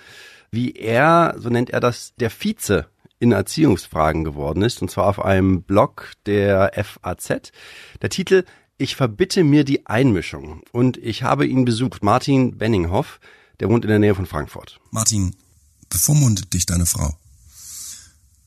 [0.53, 2.87] wie er, so nennt er das, der Vize
[3.19, 7.53] in Erziehungsfragen geworden ist, und zwar auf einem Blog der FAZ.
[8.01, 8.45] Der Titel
[8.77, 10.63] Ich verbitte mir die Einmischung.
[10.71, 13.19] Und ich habe ihn besucht, Martin Benninghoff,
[13.59, 14.81] der wohnt in der Nähe von Frankfurt.
[14.91, 15.35] Martin,
[15.89, 17.15] bevormundet dich deine Frau?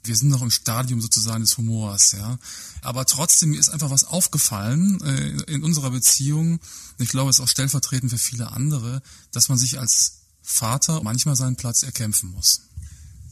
[0.07, 2.39] Wir sind noch im Stadium sozusagen des Humors, ja.
[2.81, 6.59] Aber trotzdem mir ist einfach was aufgefallen äh, in unserer Beziehung.
[6.97, 11.35] Ich glaube, es ist auch stellvertretend für viele andere, dass man sich als Vater manchmal
[11.35, 12.61] seinen Platz erkämpfen muss.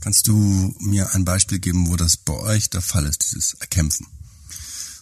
[0.01, 4.05] Kannst du mir ein Beispiel geben, wo das bei euch der Fall ist, dieses Erkämpfen?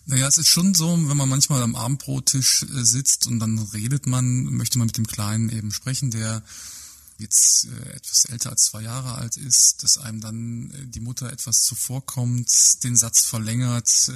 [0.06, 4.06] Naja, es ist schon so, wenn man manchmal am Abendbrottisch äh, sitzt und dann redet
[4.06, 6.44] man, möchte man mit dem Kleinen eben sprechen, der
[7.24, 11.32] jetzt äh, etwas älter als zwei Jahre alt ist, dass einem dann äh, die Mutter
[11.32, 14.12] etwas zuvorkommt, den Satz verlängert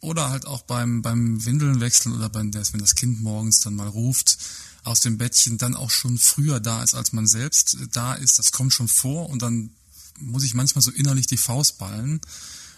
[0.00, 3.88] oder halt auch beim, beim Windeln wechseln oder beim, wenn das Kind morgens dann mal
[3.88, 4.38] ruft
[4.84, 8.38] aus dem Bettchen, dann auch schon früher da ist, als man selbst äh, da ist.
[8.38, 9.70] Das kommt schon vor und dann
[10.18, 12.20] muss ich manchmal so innerlich die Faust ballen,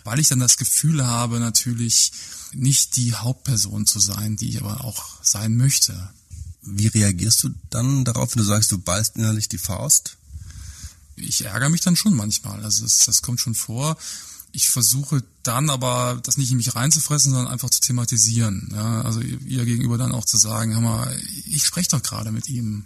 [0.04, 2.12] weil ich dann das Gefühl habe, natürlich
[2.52, 6.10] nicht die Hauptperson zu sein, die ich aber auch sein möchte.
[6.66, 10.16] Wie reagierst du dann darauf, wenn du sagst, du ballst innerlich die Faust?
[11.16, 12.64] Ich ärgere mich dann schon manchmal.
[12.64, 13.96] Also das, das kommt schon vor.
[14.52, 18.70] Ich versuche dann aber, das nicht in mich reinzufressen, sondern einfach zu thematisieren.
[18.72, 22.48] Ja, also ihr gegenüber dann auch zu sagen, hör mal, ich spreche doch gerade mit
[22.48, 22.84] ihm.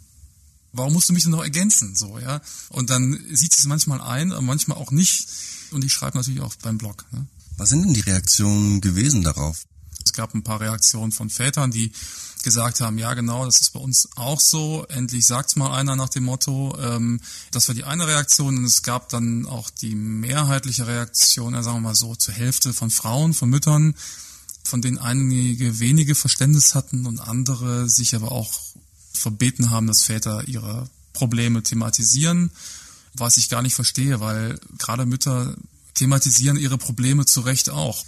[0.73, 1.95] Warum musst du mich denn noch ergänzen?
[1.95, 2.41] So, ja.
[2.71, 5.29] Und dann sieht sie es manchmal ein, aber manchmal auch nicht.
[5.71, 7.05] Und ich schreibe natürlich auch beim Blog.
[7.13, 7.27] Ne?
[7.57, 9.65] Was sind denn die Reaktionen gewesen darauf?
[10.09, 11.93] Es gab ein paar Reaktionen von Vätern, die
[12.43, 14.87] gesagt haben, ja genau, das ist bei uns auch so.
[14.89, 16.77] Endlich sagt's mal einer nach dem Motto.
[16.81, 21.63] Ähm, das war die eine Reaktion und es gab dann auch die mehrheitliche Reaktion, ja,
[21.63, 23.95] sagen wir mal so, zur Hälfte von Frauen, von Müttern,
[24.65, 28.53] von denen einige wenige Verständnis hatten und andere sich aber auch
[29.13, 32.51] verbeten haben, dass Väter ihre Probleme thematisieren,
[33.15, 35.55] was ich gar nicht verstehe, weil gerade Mütter
[35.95, 38.05] thematisieren ihre Probleme zu Recht auch.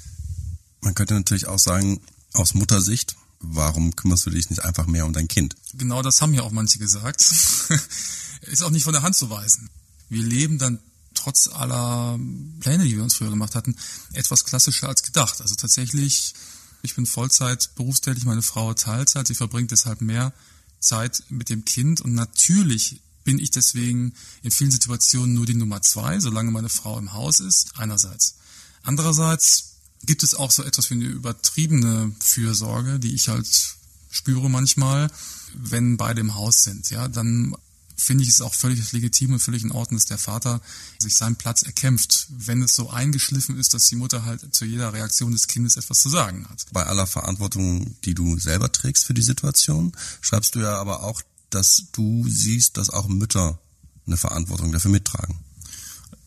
[0.81, 2.01] Man könnte natürlich auch sagen,
[2.33, 5.57] aus Muttersicht, warum kümmerst du dich nicht einfach mehr um dein Kind?
[5.75, 7.21] Genau das haben ja auch manche gesagt.
[8.43, 9.69] Ist auch nicht von der Hand zu weisen.
[10.09, 10.79] Wir leben dann
[11.15, 12.19] trotz aller
[12.61, 13.77] Pläne, die wir uns früher gemacht hatten,
[14.13, 15.41] etwas klassischer als gedacht.
[15.41, 16.35] Also tatsächlich,
[16.83, 20.33] ich bin Vollzeit berufstätig, meine Frau Teilzeit, sie verbringt deshalb mehr
[20.79, 25.83] Zeit mit dem Kind und natürlich bin ich deswegen in vielen Situationen nur die Nummer
[25.83, 28.37] zwei, solange meine Frau im Haus ist, einerseits.
[28.83, 29.70] Andererseits
[30.05, 33.77] gibt es auch so etwas wie eine übertriebene Fürsorge, die ich halt
[34.11, 35.11] spüre manchmal,
[35.55, 36.91] wenn beide im Haus sind.
[36.91, 37.55] Ja, dann
[37.97, 40.61] finde ich es auch völlig legitim und völlig in Ordnung, dass der Vater
[40.99, 44.93] sich seinen Platz erkämpft, wenn es so eingeschliffen ist, dass die Mutter halt zu jeder
[44.93, 46.65] Reaktion des Kindes etwas zu sagen hat.
[46.73, 51.21] Bei aller Verantwortung, die du selber trägst für die Situation, schreibst du ja aber auch,
[51.51, 53.59] dass du siehst, dass auch Mütter
[54.07, 55.39] eine Verantwortung dafür mittragen.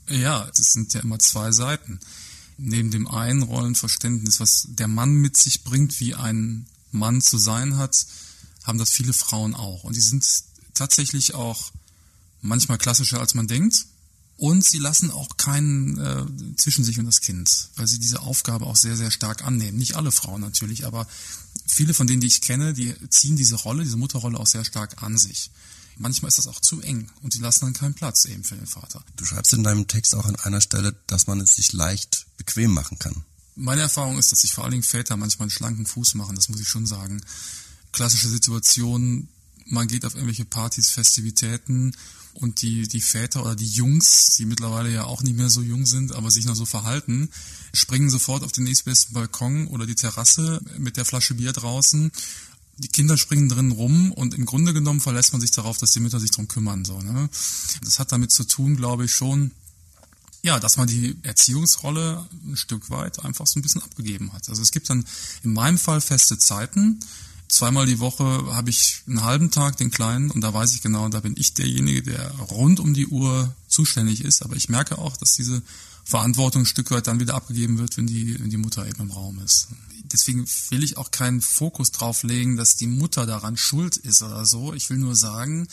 [0.08, 2.00] Ja, es sind ja immer zwei Seiten
[2.64, 7.78] neben dem einen Rollenverständnis, was der Mann mit sich bringt, wie ein Mann zu sein
[7.78, 8.06] hat,
[8.64, 9.84] haben das viele Frauen auch.
[9.84, 10.26] Und die sind
[10.74, 11.72] tatsächlich auch
[12.42, 13.86] manchmal klassischer, als man denkt.
[14.38, 16.26] Und sie lassen auch keinen äh,
[16.58, 19.78] zwischen sich und das Kind, weil sie diese Aufgabe auch sehr, sehr stark annehmen.
[19.78, 21.08] Nicht alle Frauen natürlich, aber
[21.68, 25.04] viele von denen, die ich kenne, die ziehen diese Rolle, diese Mutterrolle auch sehr stark
[25.04, 25.52] an sich
[25.98, 28.68] manchmal ist das auch zu eng und die lassen dann keinen Platz eben für den
[28.68, 29.04] Vater.
[29.16, 32.72] Du schreibst in deinem Text auch an einer Stelle, dass man es sich leicht bequem
[32.72, 33.24] machen kann.
[33.56, 36.50] Meine Erfahrung ist, dass sich vor allen Dingen Väter manchmal einen schlanken Fuß machen, das
[36.50, 37.22] muss ich schon sagen.
[37.92, 39.28] Klassische Situation,
[39.66, 41.96] man geht auf irgendwelche Partys, Festivitäten
[42.34, 45.86] und die, die Väter oder die Jungs, die mittlerweile ja auch nicht mehr so jung
[45.86, 47.30] sind, aber sich noch so verhalten,
[47.74, 52.12] springen sofort auf den nächstbesten Balkon oder die Terrasse mit der Flasche Bier draußen
[52.78, 56.00] die Kinder springen drin rum und im Grunde genommen verlässt man sich darauf, dass die
[56.00, 56.86] Mütter sich drum kümmern.
[56.86, 57.30] So, ne?
[57.84, 59.52] Das hat damit zu tun, glaube ich, schon,
[60.42, 64.50] ja, dass man die Erziehungsrolle ein Stück weit einfach so ein bisschen abgegeben hat.
[64.50, 65.06] Also es gibt dann
[65.44, 67.00] in meinem Fall feste Zeiten.
[67.48, 71.08] Zweimal die Woche habe ich einen halben Tag den Kleinen und da weiß ich genau,
[71.10, 74.42] da bin ich derjenige, der rund um die Uhr zuständig ist.
[74.42, 75.62] Aber ich merke auch, dass diese
[76.04, 79.12] Verantwortung ein Stück weit dann wieder abgegeben wird, wenn die, wenn die Mutter eben im
[79.12, 79.70] Raum ist
[80.14, 84.46] deswegen will ich auch keinen Fokus drauf legen, dass die Mutter daran schuld ist oder
[84.46, 84.74] so.
[84.74, 85.68] Ich will nur sagen,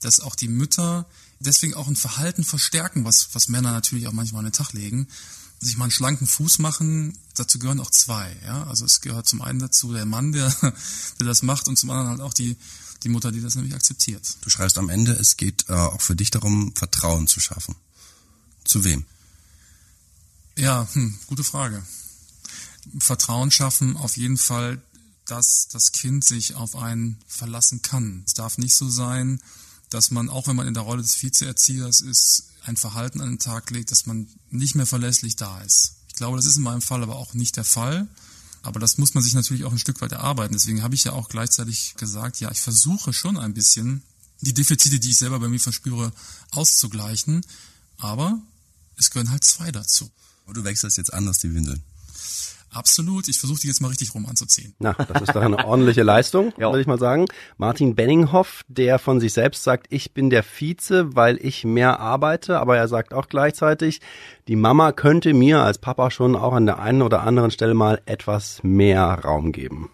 [0.00, 1.06] dass auch die Mütter
[1.40, 5.08] deswegen auch ein Verhalten verstärken, was, was Männer natürlich auch manchmal an den Tag legen.
[5.58, 8.36] Sich mal einen schlanken Fuß machen, dazu gehören auch zwei.
[8.44, 8.64] Ja?
[8.64, 10.54] Also es gehört zum einen dazu der Mann, der,
[11.18, 12.56] der das macht und zum anderen halt auch die,
[13.02, 14.36] die Mutter, die das nämlich akzeptiert.
[14.42, 17.74] Du schreibst am Ende, es geht äh, auch für dich darum, Vertrauen zu schaffen.
[18.64, 19.06] Zu wem?
[20.58, 21.84] Ja, hm, gute Frage.
[22.98, 24.80] Vertrauen schaffen, auf jeden Fall,
[25.26, 28.22] dass das Kind sich auf einen verlassen kann.
[28.26, 29.42] Es darf nicht so sein,
[29.90, 33.38] dass man, auch wenn man in der Rolle des Vizeerziehers ist, ein Verhalten an den
[33.38, 35.96] Tag legt, dass man nicht mehr verlässlich da ist.
[36.08, 38.08] Ich glaube, das ist in meinem Fall aber auch nicht der Fall.
[38.62, 40.54] Aber das muss man sich natürlich auch ein Stück weit erarbeiten.
[40.54, 44.02] Deswegen habe ich ja auch gleichzeitig gesagt, ja, ich versuche schon ein bisschen,
[44.40, 46.12] die Defizite, die ich selber bei mir verspüre,
[46.50, 47.44] auszugleichen,
[47.98, 48.40] Aber
[48.96, 50.10] es gehören halt zwei dazu.
[50.46, 51.82] Aber du wechselst jetzt anders die Windeln.
[52.76, 53.26] Absolut.
[53.28, 54.74] Ich versuche die jetzt mal richtig rum anzuziehen.
[54.78, 57.24] Na, das ist doch eine ordentliche Leistung, würde ich mal sagen.
[57.56, 62.60] Martin Benninghoff, der von sich selbst sagt, ich bin der Vize, weil ich mehr arbeite,
[62.60, 64.00] aber er sagt auch gleichzeitig,
[64.46, 68.02] die Mama könnte mir als Papa schon auch an der einen oder anderen Stelle mal
[68.04, 69.90] etwas mehr Raum geben.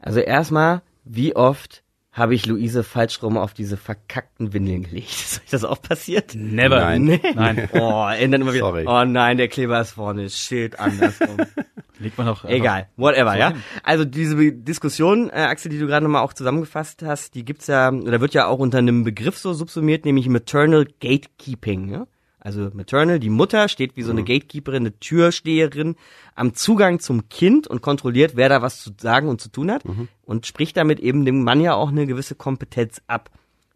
[0.00, 1.82] Also erstmal, wie oft
[2.18, 5.08] habe ich Luise falsch rum auf diese verkackten Windeln gelegt.
[5.10, 6.34] Ist euch das auch passiert?
[6.34, 6.80] Never.
[6.80, 7.04] Nein.
[7.04, 7.20] Nee.
[7.34, 7.68] Nein.
[7.80, 8.84] Oh, dann immer wieder, Sorry.
[8.86, 11.36] oh nein, der Kleber ist vorne, Schild andersrum.
[11.98, 12.44] Legt man doch.
[12.44, 13.48] einfach- Egal, whatever, so ja.
[13.50, 13.62] hin.
[13.82, 17.90] Also diese Diskussion, äh, Axel, die du gerade nochmal auch zusammengefasst hast, die gibt's ja,
[17.90, 21.90] oder wird ja auch unter einem Begriff so subsumiert, nämlich Maternal Gatekeeping.
[21.90, 22.06] Ja?
[22.48, 25.96] Also Maternal, die Mutter steht wie so eine Gatekeeperin, eine Türsteherin
[26.34, 29.82] am Zugang zum Kind und kontrolliert, wer da was zu sagen und zu tun hat
[30.24, 33.28] und spricht damit eben dem Mann ja auch eine gewisse Kompetenz ab.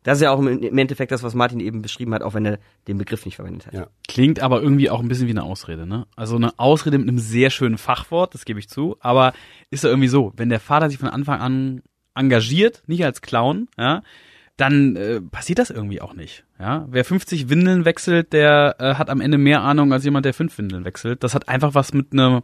[0.05, 2.47] Das ist ja auch im im Endeffekt das, was Martin eben beschrieben hat, auch wenn
[2.47, 2.59] er
[2.89, 3.75] den Begriff nicht verwendet hat.
[3.75, 3.89] Ja.
[4.09, 6.07] Klingt aber irgendwie auch ein bisschen wie eine Ausrede, ne?
[6.17, 9.35] Also eine Ausrede mit einem sehr schönen Fachwort, das gebe ich zu, aber
[9.69, 11.83] ist ja irgendwie so, wenn der Vater sich von Anfang an
[12.15, 14.03] engagiert, nicht als Clown, ja,
[14.57, 16.87] dann äh, passiert das irgendwie auch nicht, ja?
[16.91, 20.57] Wer 50 Windeln wechselt, der äh, hat am Ende mehr Ahnung als jemand, der fünf
[20.59, 21.25] Windeln wechselt.
[21.25, 22.43] Das hat einfach was mit einer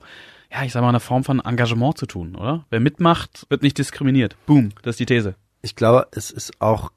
[0.50, 2.64] ja, ich sag mal, einer Form von Engagement zu tun, oder?
[2.70, 4.36] Wer mitmacht, wird nicht diskriminiert.
[4.46, 5.34] Boom, das ist die These.
[5.60, 6.90] Ich glaube, es ist auch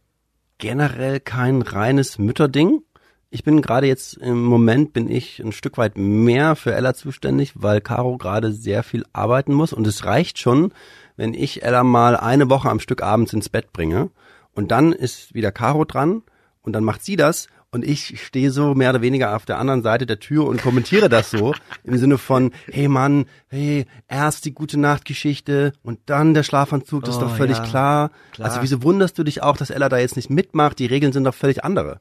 [0.58, 2.82] generell kein reines Mütterding.
[3.30, 7.54] Ich bin gerade jetzt im Moment bin ich ein Stück weit mehr für Ella zuständig,
[7.56, 10.74] weil Caro gerade sehr viel arbeiten muss und es reicht schon,
[11.15, 14.12] wenn ich Ella mal eine Woche am Stück abends ins Bett bringe
[14.54, 16.24] und dann ist wieder Caro dran
[16.62, 19.82] und dann macht sie das und ich stehe so mehr oder weniger auf der anderen
[19.82, 21.54] Seite der Tür und kommentiere das so
[21.86, 27.16] im Sinne von, hey Mann, hey, erst die gute Nachtgeschichte und dann der Schlafanzug, das
[27.16, 28.12] ist Oh, doch völlig ja, klar.
[28.34, 28.48] klar.
[28.50, 30.80] Also wieso wunderst du dich auch, dass Ella da jetzt nicht mitmacht?
[30.80, 32.00] Die Regeln sind doch völlig andere.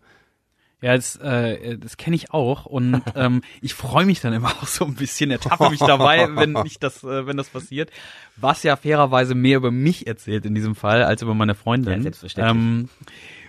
[0.83, 4.67] Ja, das, äh, das kenne ich auch und ähm, ich freue mich dann immer auch
[4.67, 7.91] so ein bisschen, ertappe mich dabei, wenn ich das, äh, wenn das passiert.
[8.37, 11.99] Was ja fairerweise mehr über mich erzählt in diesem Fall als über meine Freundin.
[11.99, 12.57] Ja, selbstverständlich.
[12.57, 12.89] Ähm,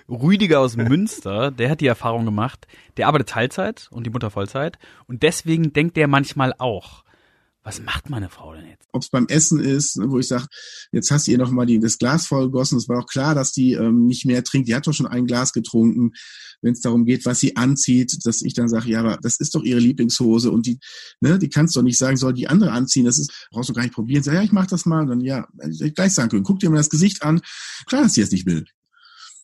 [0.10, 2.68] Rüdiger aus Münster, der hat die Erfahrung gemacht,
[2.98, 7.04] der arbeitet Teilzeit und die Mutter Vollzeit und deswegen denkt der manchmal auch,
[7.64, 8.82] was macht meine Frau denn jetzt?
[8.94, 10.48] ob es beim Essen ist, wo ich sage,
[10.92, 12.78] jetzt hast du ihr noch mal die, das Glas vollgegossen.
[12.78, 14.68] Es war doch klar, dass die ähm, nicht mehr trinkt.
[14.68, 16.12] Die hat doch schon ein Glas getrunken.
[16.62, 19.56] Wenn es darum geht, was sie anzieht, dass ich dann sage, ja, aber das ist
[19.56, 20.80] doch ihre Lieblingshose und die,
[21.22, 23.06] ne, die kannst du doch nicht sagen, soll die andere anziehen.
[23.06, 24.24] Das ist, brauchst du gar nicht probieren.
[24.24, 25.02] Sag, ja, ich mach das mal.
[25.02, 27.42] Und dann ja, ich gleich sagen können, guck dir mal das Gesicht an.
[27.86, 28.66] Klar, dass sie es nicht will.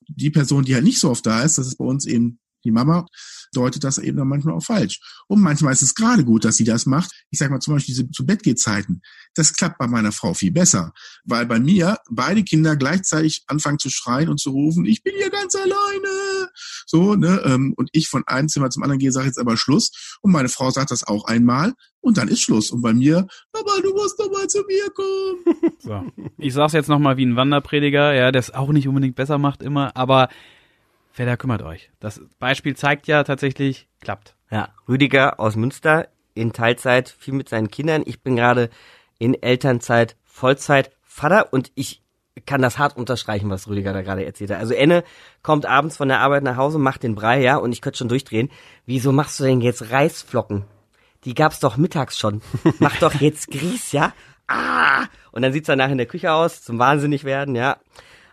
[0.09, 2.71] Die Person, die halt nicht so oft da ist, das ist bei uns eben die
[2.71, 3.05] Mama,
[3.53, 4.99] deutet das eben dann manchmal auch falsch.
[5.27, 7.11] Und manchmal ist es gerade gut, dass sie das macht.
[7.29, 9.01] Ich sage mal zum Beispiel diese zu Bett geht Zeiten.
[9.35, 13.89] Das klappt bei meiner Frau viel besser, weil bei mir beide Kinder gleichzeitig anfangen zu
[13.89, 16.49] schreien und zu rufen, ich bin hier ganz alleine.
[16.85, 20.17] So, ne, ähm, und ich von einem Zimmer zum anderen gehe, sage jetzt aber Schluss.
[20.21, 22.71] Und meine Frau sagt das auch einmal und dann ist Schluss.
[22.71, 25.73] Und bei mir, aber du musst doch mal zu mir kommen.
[25.79, 26.03] So.
[26.37, 29.61] Ich sag's jetzt nochmal wie ein Wanderprediger, ja, der es auch nicht unbedingt besser macht
[29.61, 30.29] immer, aber
[31.17, 31.89] Väter kümmert euch.
[31.99, 34.35] Das Beispiel zeigt ja tatsächlich, klappt.
[34.51, 38.03] Ja, Rüdiger aus Münster in Teilzeit, viel mit seinen Kindern.
[38.05, 38.69] Ich bin gerade
[39.17, 42.03] in Elternzeit, Vollzeit, Vater und ich
[42.45, 44.59] kann das hart unterstreichen, was Rüdiger da gerade erzählt hat.
[44.59, 45.03] Also Enne
[45.41, 48.09] kommt abends von der Arbeit nach Hause, macht den Brei, ja, und ich könnte schon
[48.09, 48.51] durchdrehen.
[48.85, 50.65] Wieso machst du denn jetzt Reisflocken?
[51.25, 52.43] Die gab's doch mittags schon.
[52.77, 54.13] Mach doch jetzt Grieß, ja?
[54.47, 55.05] Ah!
[55.31, 57.77] Und dann sieht's danach in der Küche aus, zum Wahnsinnig werden, ja.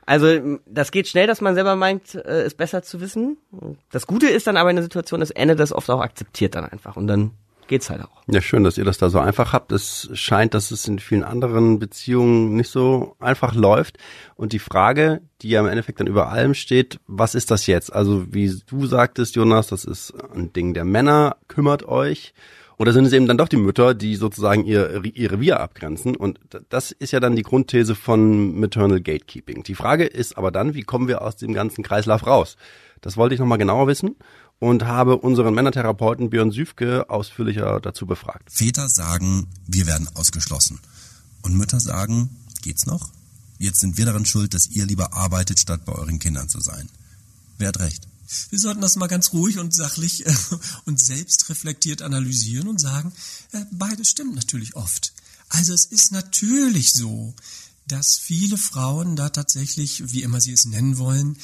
[0.07, 3.38] Also das geht schnell, dass man selber meint, äh, es besser zu wissen.
[3.90, 6.64] Das Gute ist dann aber in der Situation, dass Ende das oft auch akzeptiert dann
[6.64, 7.33] einfach und dann
[7.67, 8.23] geht's halt auch.
[8.27, 9.73] Ja, schön, dass ihr das da so einfach habt.
[9.73, 13.99] Es scheint, dass es in vielen anderen Beziehungen nicht so einfach läuft.
[14.37, 17.93] Und die Frage, die ja im Endeffekt dann über allem steht, was ist das jetzt?
[17.93, 22.35] Also wie du sagtest, Jonas, das ist ein Ding der Männer, kümmert euch.
[22.77, 26.17] Oder sind es eben dann doch die Mütter, die sozusagen ihr, ihr Revier abgrenzen?
[26.17, 29.63] Und das ist ja dann die Grundthese von Maternal Gatekeeping.
[29.63, 32.57] Die Frage ist aber dann, wie kommen wir aus dem ganzen Kreislauf raus?
[33.01, 34.17] Das wollte ich nochmal genauer wissen
[34.59, 38.51] und habe unseren Männertherapeuten Björn Süfke ausführlicher dazu befragt.
[38.51, 40.81] Väter sagen, wir werden ausgeschlossen.
[41.43, 42.31] Und Mütter sagen,
[42.63, 43.11] geht's noch?
[43.59, 46.89] Jetzt sind wir daran schuld, dass ihr lieber arbeitet, statt bei euren Kindern zu sein.
[47.59, 48.09] Wer hat recht?
[48.51, 50.35] Wir sollten das mal ganz ruhig und sachlich äh,
[50.85, 53.12] und selbstreflektiert analysieren und sagen,
[53.53, 55.12] äh, beides stimmt natürlich oft.
[55.49, 57.35] Also es ist natürlich so,
[57.87, 61.37] dass viele Frauen da tatsächlich, wie immer sie es nennen wollen,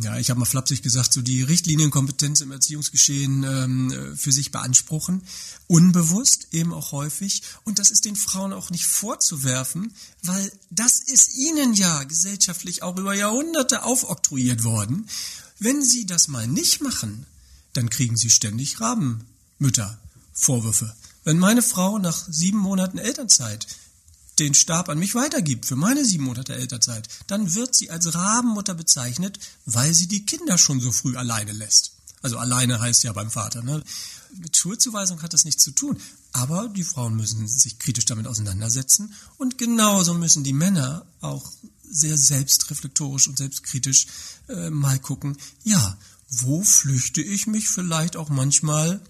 [0.00, 5.22] ja, ich habe mal flapsig gesagt, so die Richtlinienkompetenz im Erziehungsgeschehen ähm, für sich beanspruchen,
[5.66, 7.42] unbewusst eben auch häufig.
[7.64, 12.96] Und das ist den Frauen auch nicht vorzuwerfen, weil das ist ihnen ja gesellschaftlich auch
[12.96, 15.06] über Jahrhunderte aufoktroyiert worden.
[15.62, 17.24] Wenn sie das mal nicht machen,
[17.72, 19.96] dann kriegen sie ständig Rabenmütter
[20.32, 20.92] Vorwürfe.
[21.22, 23.68] Wenn meine Frau nach sieben Monaten Elternzeit
[24.40, 28.74] den Stab an mich weitergibt für meine sieben Monate Elternzeit, dann wird sie als Rabenmutter
[28.74, 31.92] bezeichnet, weil sie die Kinder schon so früh alleine lässt.
[32.22, 33.62] Also alleine heißt ja beim Vater.
[33.62, 33.84] Ne?
[34.40, 35.96] Mit Schuldzuweisung hat das nichts zu tun.
[36.32, 39.14] Aber die Frauen müssen sich kritisch damit auseinandersetzen.
[39.38, 41.52] Und genauso müssen die Männer auch
[41.92, 44.06] sehr selbstreflektorisch und selbstkritisch
[44.48, 45.96] äh, mal gucken, ja,
[46.28, 49.00] wo flüchte ich mich vielleicht auch manchmal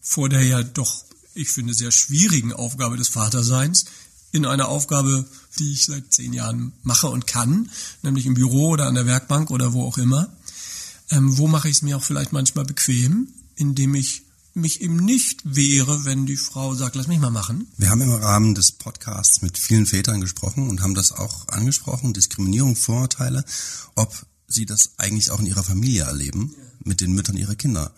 [0.00, 3.86] vor der ja doch, ich finde, sehr schwierigen Aufgabe des Vaterseins
[4.32, 5.26] in eine Aufgabe,
[5.58, 7.70] die ich seit zehn Jahren mache und kann,
[8.02, 10.32] nämlich im Büro oder an der Werkbank oder wo auch immer.
[11.10, 14.22] Ähm, wo mache ich es mir auch vielleicht manchmal bequem, indem ich
[14.54, 17.68] mich eben nicht wehre, wenn die Frau sagt, lass mich mal machen.
[17.76, 22.12] Wir haben im Rahmen des Podcasts mit vielen Vätern gesprochen und haben das auch angesprochen,
[22.12, 23.44] Diskriminierung, Vorurteile,
[23.94, 27.94] ob sie das eigentlich auch in ihrer Familie erleben, mit den Müttern ihrer Kinder.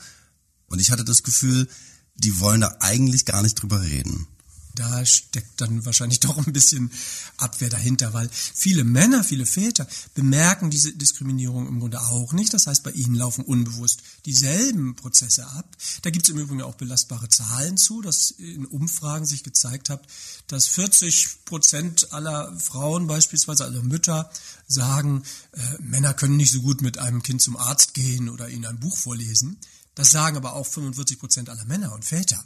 [0.67, 1.69] Und ich hatte das Gefühl,
[2.15, 4.27] die wollen da eigentlich gar nicht drüber reden
[4.75, 6.91] da steckt dann wahrscheinlich doch ein bisschen
[7.37, 12.53] Abwehr dahinter, weil viele Männer, viele Väter bemerken diese Diskriminierung im Grunde auch nicht.
[12.55, 15.77] Das heißt, bei ihnen laufen unbewusst dieselben Prozesse ab.
[16.03, 20.07] Da gibt es im Übrigen auch belastbare Zahlen zu, dass in Umfragen sich gezeigt hat,
[20.47, 24.31] dass 40 Prozent aller Frauen beispielsweise, also Mütter,
[24.69, 28.67] sagen, äh, Männer können nicht so gut mit einem Kind zum Arzt gehen oder ihnen
[28.67, 29.59] ein Buch vorlesen.
[29.95, 32.43] Das sagen aber auch 45 Prozent aller Männer und Väter.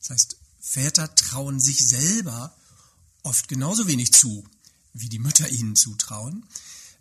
[0.00, 2.52] Das heißt, Väter trauen sich selber
[3.22, 4.44] oft genauso wenig zu,
[4.94, 6.44] wie die Mütter ihnen zutrauen.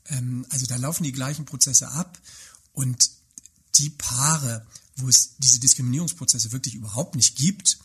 [0.10, 2.19] Ähm, also da laufen die gleichen Prozesse ab
[2.73, 3.10] und
[3.75, 4.65] die Paare,
[4.97, 7.80] wo es diese Diskriminierungsprozesse wirklich überhaupt nicht gibt,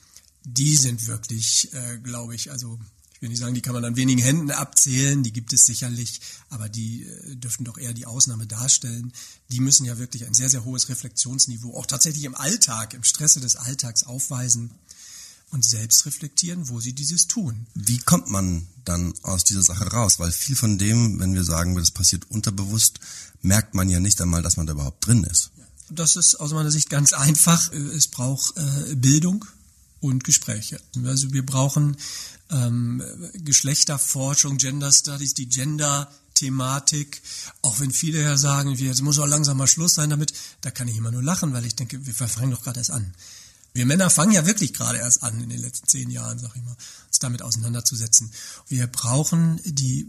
[0.45, 2.79] die sind wirklich, äh, glaube ich, also
[3.15, 6.21] ich will nicht sagen, die kann man an wenigen Händen abzählen, die gibt es sicherlich,
[6.51, 9.15] aber die äh, dürften doch eher die Ausnahme darstellen.
[9.49, 13.41] Die müssen ja wirklich ein sehr, sehr hohes Reflexionsniveau auch tatsächlich im Alltag, im Stresse
[13.41, 14.73] des Alltags aufweisen
[15.51, 17.67] und selbst reflektieren, wo sie dieses tun.
[17.75, 20.19] Wie kommt man dann aus dieser Sache raus?
[20.19, 23.01] Weil viel von dem, wenn wir sagen, das passiert unterbewusst,
[23.43, 25.51] merkt man ja nicht einmal, dass man da überhaupt drin ist.
[25.89, 27.73] Das ist aus meiner Sicht ganz einfach.
[27.73, 29.45] Es braucht äh, Bildung
[29.99, 30.81] und Gespräche.
[31.05, 31.97] Also wir brauchen
[32.51, 33.03] ähm,
[33.35, 37.21] Geschlechterforschung, Gender Studies, die Gender Thematik,
[37.61, 40.33] auch wenn viele ja sagen, jetzt muss auch langsam mal Schluss sein damit,
[40.63, 43.13] da kann ich immer nur lachen, weil ich denke, wir fangen doch gerade erst an.
[43.73, 46.63] Wir Männer fangen ja wirklich gerade erst an in den letzten zehn Jahren, sag ich
[46.63, 48.33] mal, uns damit auseinanderzusetzen.
[48.69, 50.07] Wir brauchen die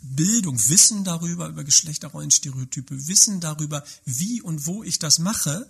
[0.00, 5.68] Bildung, Wissen darüber, über Geschlechterrollenstereotype, Wissen darüber, wie und wo ich das mache,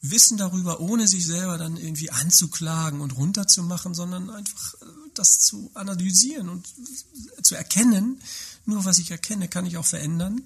[0.00, 5.70] Wissen darüber, ohne sich selber dann irgendwie anzuklagen und runterzumachen, sondern einfach äh, das zu
[5.74, 6.66] analysieren und
[7.42, 8.20] zu erkennen.
[8.66, 10.42] Nur was ich erkenne, kann ich auch verändern.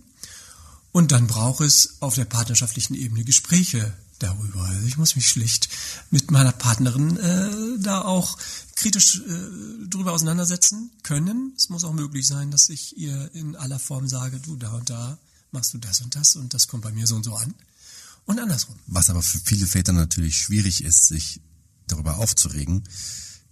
[0.92, 4.62] Und dann braucht es auf der partnerschaftlichen Ebene Gespräche darüber.
[4.62, 5.68] Also ich muss mich schlicht
[6.10, 8.38] mit meiner Partnerin äh, da auch
[8.74, 11.52] kritisch äh, drüber auseinandersetzen können.
[11.56, 14.90] Es muss auch möglich sein, dass ich ihr in aller Form sage, du da und
[14.90, 15.18] da
[15.50, 17.54] machst du das und das und das kommt bei mir so und so an.
[18.26, 18.76] Und andersrum.
[18.86, 21.40] Was aber für viele Väter natürlich schwierig ist, sich
[21.86, 22.82] darüber aufzuregen,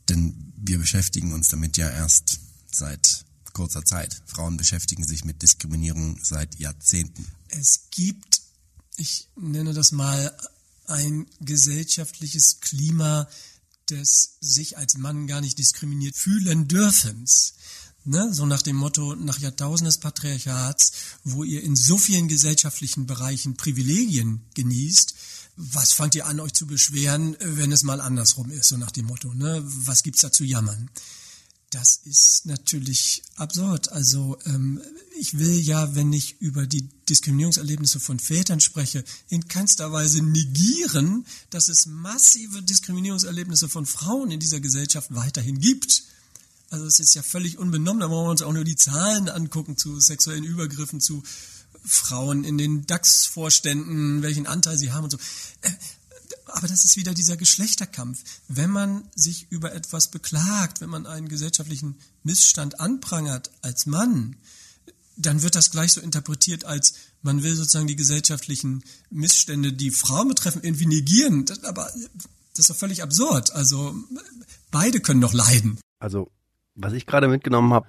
[0.09, 2.41] denn wir beschäftigen uns damit ja erst
[2.73, 4.21] seit kurzer Zeit.
[4.27, 7.27] Frauen beschäftigen sich mit Diskriminierung seit Jahrzehnten.
[7.49, 8.43] Es gibt,
[8.97, 10.37] ich nenne das mal
[10.87, 13.29] ein gesellschaftliches Klima
[13.91, 17.55] des sich als Mann gar nicht diskriminiert fühlen dürfens.
[18.05, 18.33] Ne?
[18.33, 20.93] So nach dem Motto, nach Jahrtausenden des Patriarchats,
[21.25, 25.15] wo ihr in so vielen gesellschaftlichen Bereichen Privilegien genießt,
[25.57, 29.07] was fangt ihr an, euch zu beschweren, wenn es mal andersrum ist, so nach dem
[29.07, 29.63] Motto, ne?
[29.65, 30.91] was gibt's da zu jammern?
[31.75, 33.91] Das ist natürlich absurd.
[33.91, 34.81] Also ähm,
[35.19, 41.27] ich will ja, wenn ich über die Diskriminierungserlebnisse von Vätern spreche, in keinster Weise negieren,
[41.51, 46.05] dass es massive Diskriminierungserlebnisse von Frauen in dieser Gesellschaft weiterhin gibt.
[46.71, 49.77] Also es ist ja völlig unbenommen, da wollen wir uns auch nur die Zahlen angucken
[49.77, 51.25] zu sexuellen Übergriffen, zu
[51.85, 55.19] Frauen in den DAX-Vorständen, welchen Anteil sie haben und so.
[56.57, 58.23] Aber das ist wieder dieser Geschlechterkampf.
[58.47, 64.37] Wenn man sich über etwas beklagt, wenn man einen gesellschaftlichen Missstand anprangert als Mann,
[65.17, 70.29] dann wird das gleich so interpretiert als man will sozusagen die gesellschaftlichen Missstände, die Frauen
[70.29, 71.47] betreffen, irgendwie negieren.
[71.47, 71.91] Das, aber
[72.51, 73.51] das ist doch völlig absurd.
[73.53, 73.95] Also
[74.71, 75.81] beide können doch leiden.
[75.99, 76.31] Also
[76.75, 77.87] was ich gerade mitgenommen habe,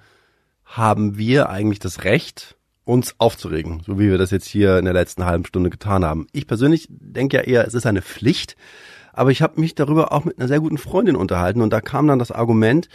[0.64, 2.55] haben wir eigentlich das Recht,
[2.86, 6.28] uns aufzuregen, so wie wir das jetzt hier in der letzten halben Stunde getan haben.
[6.32, 8.56] Ich persönlich denke ja eher, es ist eine Pflicht,
[9.12, 12.06] aber ich habe mich darüber auch mit einer sehr guten Freundin unterhalten und da kam
[12.06, 12.88] dann das Argument,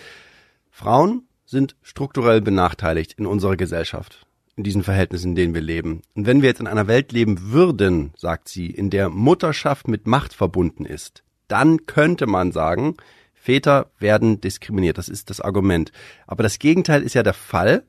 [0.70, 4.26] Frauen sind strukturell benachteiligt in unserer Gesellschaft.
[4.58, 6.02] in diesen Verhältnissen, in denen wir leben.
[6.14, 10.08] Und wenn wir jetzt in einer Welt leben würden, sagt sie, in der Mutterschaft mit
[10.08, 12.96] Macht verbunden ist, dann könnte man sagen,
[13.34, 14.98] Väter werden diskriminiert.
[14.98, 15.92] Das ist das Argument.
[16.28, 17.84] Aber das Gegenteil ist ja der Fall.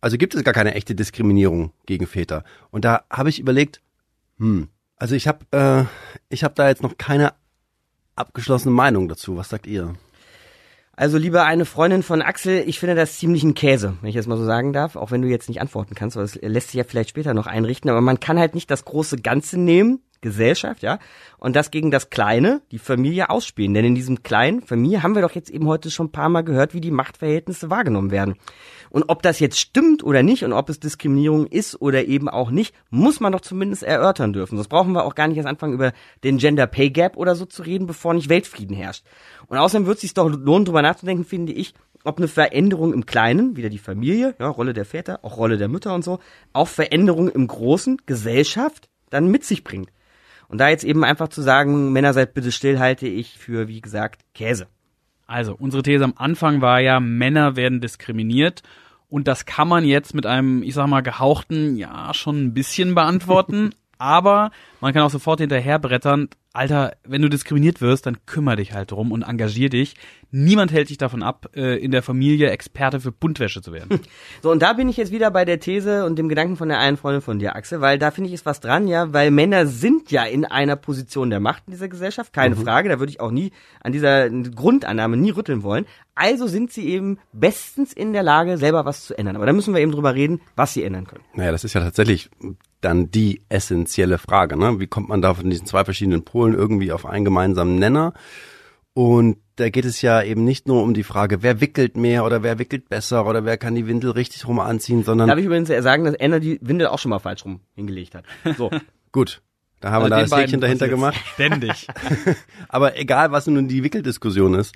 [0.00, 2.44] Also gibt es gar keine echte Diskriminierung gegen Väter.
[2.70, 3.80] Und da habe ich überlegt,
[4.38, 5.84] hm, also ich habe äh,
[6.28, 7.34] ich habe da jetzt noch keine
[8.14, 9.36] abgeschlossene Meinung dazu.
[9.36, 9.94] Was sagt ihr?
[10.98, 14.26] Also lieber eine Freundin von Axel, ich finde das ziemlich ein Käse, wenn ich das
[14.26, 16.78] mal so sagen darf, auch wenn du jetzt nicht antworten kannst, weil das lässt sich
[16.78, 20.82] ja vielleicht später noch einrichten, aber man kann halt nicht das große Ganze nehmen, Gesellschaft,
[20.82, 20.98] ja,
[21.36, 23.74] und das gegen das Kleine, die Familie ausspielen.
[23.74, 26.42] Denn in diesem kleinen Familie haben wir doch jetzt eben heute schon ein paar Mal
[26.42, 28.36] gehört, wie die Machtverhältnisse wahrgenommen werden.
[28.96, 32.50] Und ob das jetzt stimmt oder nicht und ob es Diskriminierung ist oder eben auch
[32.50, 34.56] nicht, muss man doch zumindest erörtern dürfen.
[34.56, 35.92] Sonst brauchen wir auch gar nicht erst anfangen, über
[36.24, 39.04] den Gender Pay Gap oder so zu reden, bevor nicht Weltfrieden herrscht.
[39.48, 41.74] Und außerdem wird es sich doch lohnen, drüber nachzudenken, finde ich,
[42.04, 45.68] ob eine Veränderung im Kleinen, wieder die Familie, ja, Rolle der Väter, auch Rolle der
[45.68, 46.18] Mütter und so,
[46.54, 49.90] auch Veränderungen im Großen, Gesellschaft, dann mit sich bringt.
[50.48, 53.82] Und da jetzt eben einfach zu sagen, Männer seid bitte still, halte ich für, wie
[53.82, 54.68] gesagt, Käse.
[55.26, 58.62] Also, unsere These am Anfang war ja, Männer werden diskriminiert.
[59.08, 62.94] Und das kann man jetzt mit einem, ich sag mal, gehauchten, ja, schon ein bisschen
[62.94, 63.70] beantworten.
[63.98, 64.50] aber
[64.80, 69.12] man kann auch sofort hinterherbrettern, Alter, wenn du diskriminiert wirst, dann kümmere dich halt drum
[69.12, 69.94] und engagier dich.
[70.30, 74.00] Niemand hält dich davon ab, äh, in der Familie Experte für Buntwäsche zu werden.
[74.42, 76.78] So, und da bin ich jetzt wieder bei der These und dem Gedanken von der
[76.78, 79.66] einen Freundin von dir, Axel, weil da finde ich ist was dran, ja, weil Männer
[79.66, 82.62] sind ja in einer Position der Macht in dieser Gesellschaft, keine mhm.
[82.62, 85.86] Frage, da würde ich auch nie an dieser Grundannahme nie rütteln wollen.
[86.14, 89.36] Also sind sie eben bestens in der Lage, selber was zu ändern.
[89.36, 91.24] Aber da müssen wir eben drüber reden, was sie ändern können.
[91.34, 92.30] Naja, das ist ja tatsächlich
[92.80, 94.78] dann die essentielle Frage, ne?
[94.80, 98.12] Wie kommt man da von diesen zwei verschiedenen Polen irgendwie auf einen gemeinsamen Nenner?
[98.92, 102.42] Und da geht es ja eben nicht nur um die Frage, wer wickelt mehr oder
[102.42, 105.28] wer wickelt besser oder wer kann die Windel richtig rum anziehen, sondern.
[105.28, 108.24] Darf ich übrigens sagen, dass Anna die Windel auch schon mal falsch rum hingelegt hat.
[108.56, 108.70] So.
[109.12, 109.42] Gut.
[109.80, 111.16] Da haben also wir da das Häkchen dahinter gemacht.
[111.34, 111.86] Ständig.
[112.68, 114.74] Aber egal, was nun die Wickeldiskussion ist,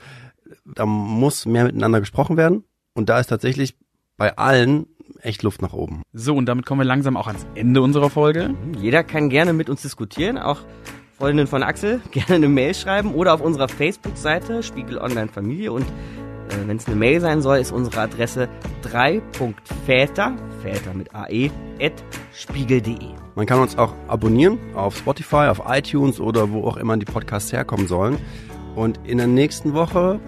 [0.66, 2.64] da muss mehr miteinander gesprochen werden.
[2.92, 3.76] Und da ist tatsächlich
[4.16, 4.86] bei allen
[5.22, 6.02] echt Luft nach oben.
[6.12, 8.54] So, und damit kommen wir langsam auch ans Ende unserer Folge.
[8.78, 10.60] Jeder kann gerne mit uns diskutieren, auch
[11.20, 15.82] Freundin von Axel, gerne eine Mail schreiben oder auf unserer Facebook-Seite Spiegel Online Familie und
[15.82, 18.48] äh, wenn es eine Mail sein soll, ist unsere Adresse
[18.84, 21.92] 3.väter, Väter mit AE, at
[22.32, 22.96] spiegel.de.
[23.34, 27.52] Man kann uns auch abonnieren auf Spotify, auf iTunes oder wo auch immer die Podcasts
[27.52, 28.16] herkommen sollen.
[28.74, 30.18] Und in der nächsten Woche,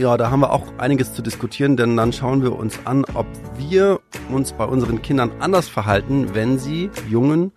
[0.00, 3.26] ja, da haben wir auch einiges zu diskutieren, denn dann schauen wir uns an, ob
[3.56, 4.00] wir
[4.32, 7.52] uns bei unseren Kindern anders verhalten, wenn sie Jungen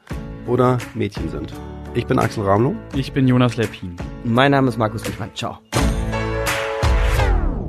[0.46, 1.54] oder Mädchen sind.
[1.96, 2.76] Ich bin Axel Ramlow.
[2.96, 3.96] Ich bin Jonas Lepin.
[4.24, 5.30] Mein Name ist Markus Wichmann.
[5.36, 5.60] Ciao.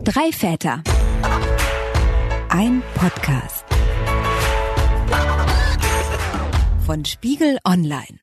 [0.02, 0.82] Drei Väter.
[2.48, 3.66] Ein Podcast.
[6.86, 8.20] Von Spiegel Online.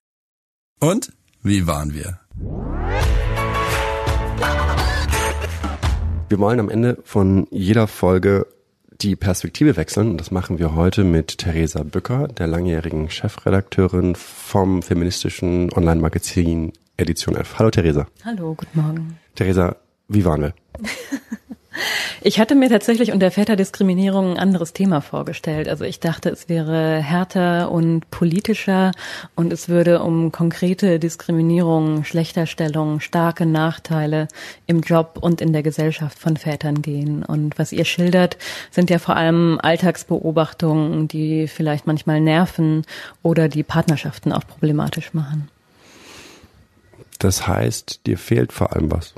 [0.79, 2.19] Und wie waren wir?
[6.29, 8.47] Wir wollen am Ende von jeder Folge
[9.01, 10.11] die Perspektive wechseln.
[10.11, 17.35] Und das machen wir heute mit Theresa Bücker, der langjährigen Chefredakteurin vom feministischen Online-Magazin Edition
[17.35, 17.57] F.
[17.57, 18.07] Hallo Theresa.
[18.23, 19.19] Hallo, guten Morgen.
[19.35, 19.75] Theresa,
[20.07, 20.53] wie waren wir?
[22.21, 25.67] Ich hatte mir tatsächlich unter Väterdiskriminierung ein anderes Thema vorgestellt.
[25.67, 28.91] Also ich dachte, es wäre härter und politischer
[29.35, 34.27] und es würde um konkrete Diskriminierung, Schlechterstellung, starke Nachteile
[34.67, 37.23] im Job und in der Gesellschaft von Vätern gehen.
[37.23, 38.37] Und was ihr schildert,
[38.69, 42.85] sind ja vor allem Alltagsbeobachtungen, die vielleicht manchmal nerven
[43.23, 45.49] oder die Partnerschaften auch problematisch machen.
[47.19, 49.13] Das heißt, dir fehlt vor allem was.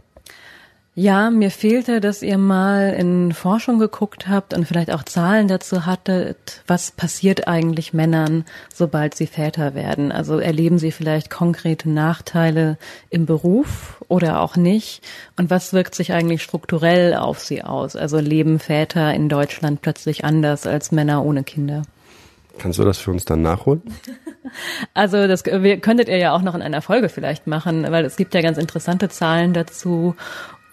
[0.96, 5.88] Ja, mir fehlte, dass ihr mal in Forschung geguckt habt und vielleicht auch Zahlen dazu
[5.88, 10.12] hattet, was passiert eigentlich Männern, sobald sie Väter werden.
[10.12, 12.78] Also erleben sie vielleicht konkrete Nachteile
[13.10, 15.02] im Beruf oder auch nicht?
[15.36, 17.96] Und was wirkt sich eigentlich strukturell auf sie aus?
[17.96, 21.82] Also leben Väter in Deutschland plötzlich anders als Männer ohne Kinder?
[22.60, 23.82] Kannst du das für uns dann nachholen?
[24.94, 28.36] Also das könntet ihr ja auch noch in einer Folge vielleicht machen, weil es gibt
[28.36, 30.16] ja ganz interessante Zahlen dazu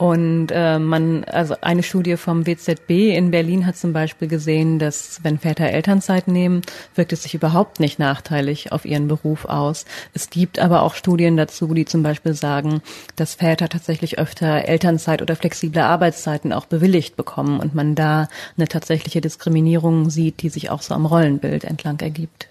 [0.01, 5.21] und äh, man, also eine Studie vom WZB in Berlin hat zum Beispiel gesehen, dass
[5.25, 6.63] wenn Väter Elternzeit nehmen,
[6.95, 9.85] wirkt es sich überhaupt nicht nachteilig auf ihren Beruf aus.
[10.15, 12.81] Es gibt aber auch Studien dazu, die zum Beispiel sagen,
[13.17, 18.69] dass Väter tatsächlich öfter Elternzeit oder flexible Arbeitszeiten auch bewilligt bekommen und man da eine
[18.69, 22.49] tatsächliche Diskriminierung sieht, die sich auch so am Rollenbild entlang ergibt.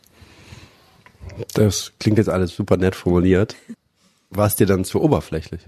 [1.55, 3.55] Das klingt jetzt alles super nett formuliert.
[4.29, 5.61] War es dir dann zu oberflächlich?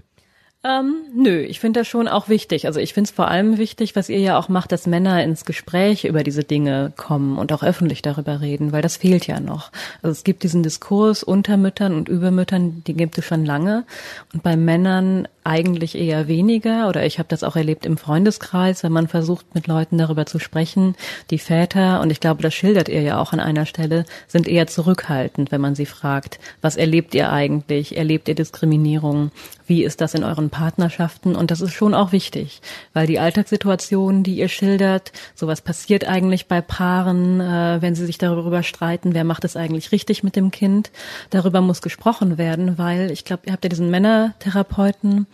[0.64, 2.68] Ähm, nö, ich finde das schon auch wichtig.
[2.68, 5.44] Also ich finde es vor allem wichtig, was ihr ja auch macht, dass Männer ins
[5.44, 9.72] Gespräch über diese Dinge kommen und auch öffentlich darüber reden, weil das fehlt ja noch.
[10.02, 13.84] Also es gibt diesen Diskurs unter Müttern und über Müttern, die gibt es schon lange.
[14.32, 18.92] Und bei Männern eigentlich eher weniger oder ich habe das auch erlebt im Freundeskreis, wenn
[18.92, 20.94] man versucht mit Leuten darüber zu sprechen.
[21.30, 24.68] Die Väter, und ich glaube, das schildert ihr ja auch an einer Stelle, sind eher
[24.68, 27.96] zurückhaltend, wenn man sie fragt, was erlebt ihr eigentlich?
[27.96, 29.32] Erlebt ihr Diskriminierung?
[29.72, 31.34] Wie ist das in euren Partnerschaften?
[31.34, 32.60] Und das ist schon auch wichtig,
[32.92, 38.18] weil die Alltagssituation, die ihr schildert, sowas passiert eigentlich bei Paaren, äh, wenn sie sich
[38.18, 40.90] darüber streiten, wer macht es eigentlich richtig mit dem Kind.
[41.30, 45.26] Darüber muss gesprochen werden, weil ich glaube, ihr habt ja diesen Männertherapeuten,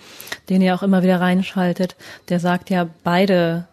[0.48, 1.96] den ihr auch immer wieder reinschaltet,
[2.28, 3.66] der sagt ja, beide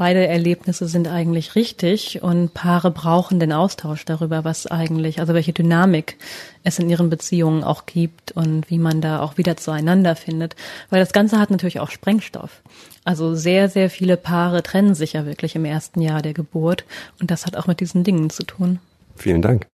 [0.00, 5.52] beide Erlebnisse sind eigentlich richtig und Paare brauchen den Austausch darüber, was eigentlich, also welche
[5.52, 6.16] Dynamik
[6.64, 10.56] es in ihren Beziehungen auch gibt und wie man da auch wieder zueinander findet.
[10.88, 12.62] Weil das Ganze hat natürlich auch Sprengstoff.
[13.04, 16.86] Also sehr, sehr viele Paare trennen sich ja wirklich im ersten Jahr der Geburt
[17.20, 18.78] und das hat auch mit diesen Dingen zu tun.
[19.16, 19.66] Vielen Dank.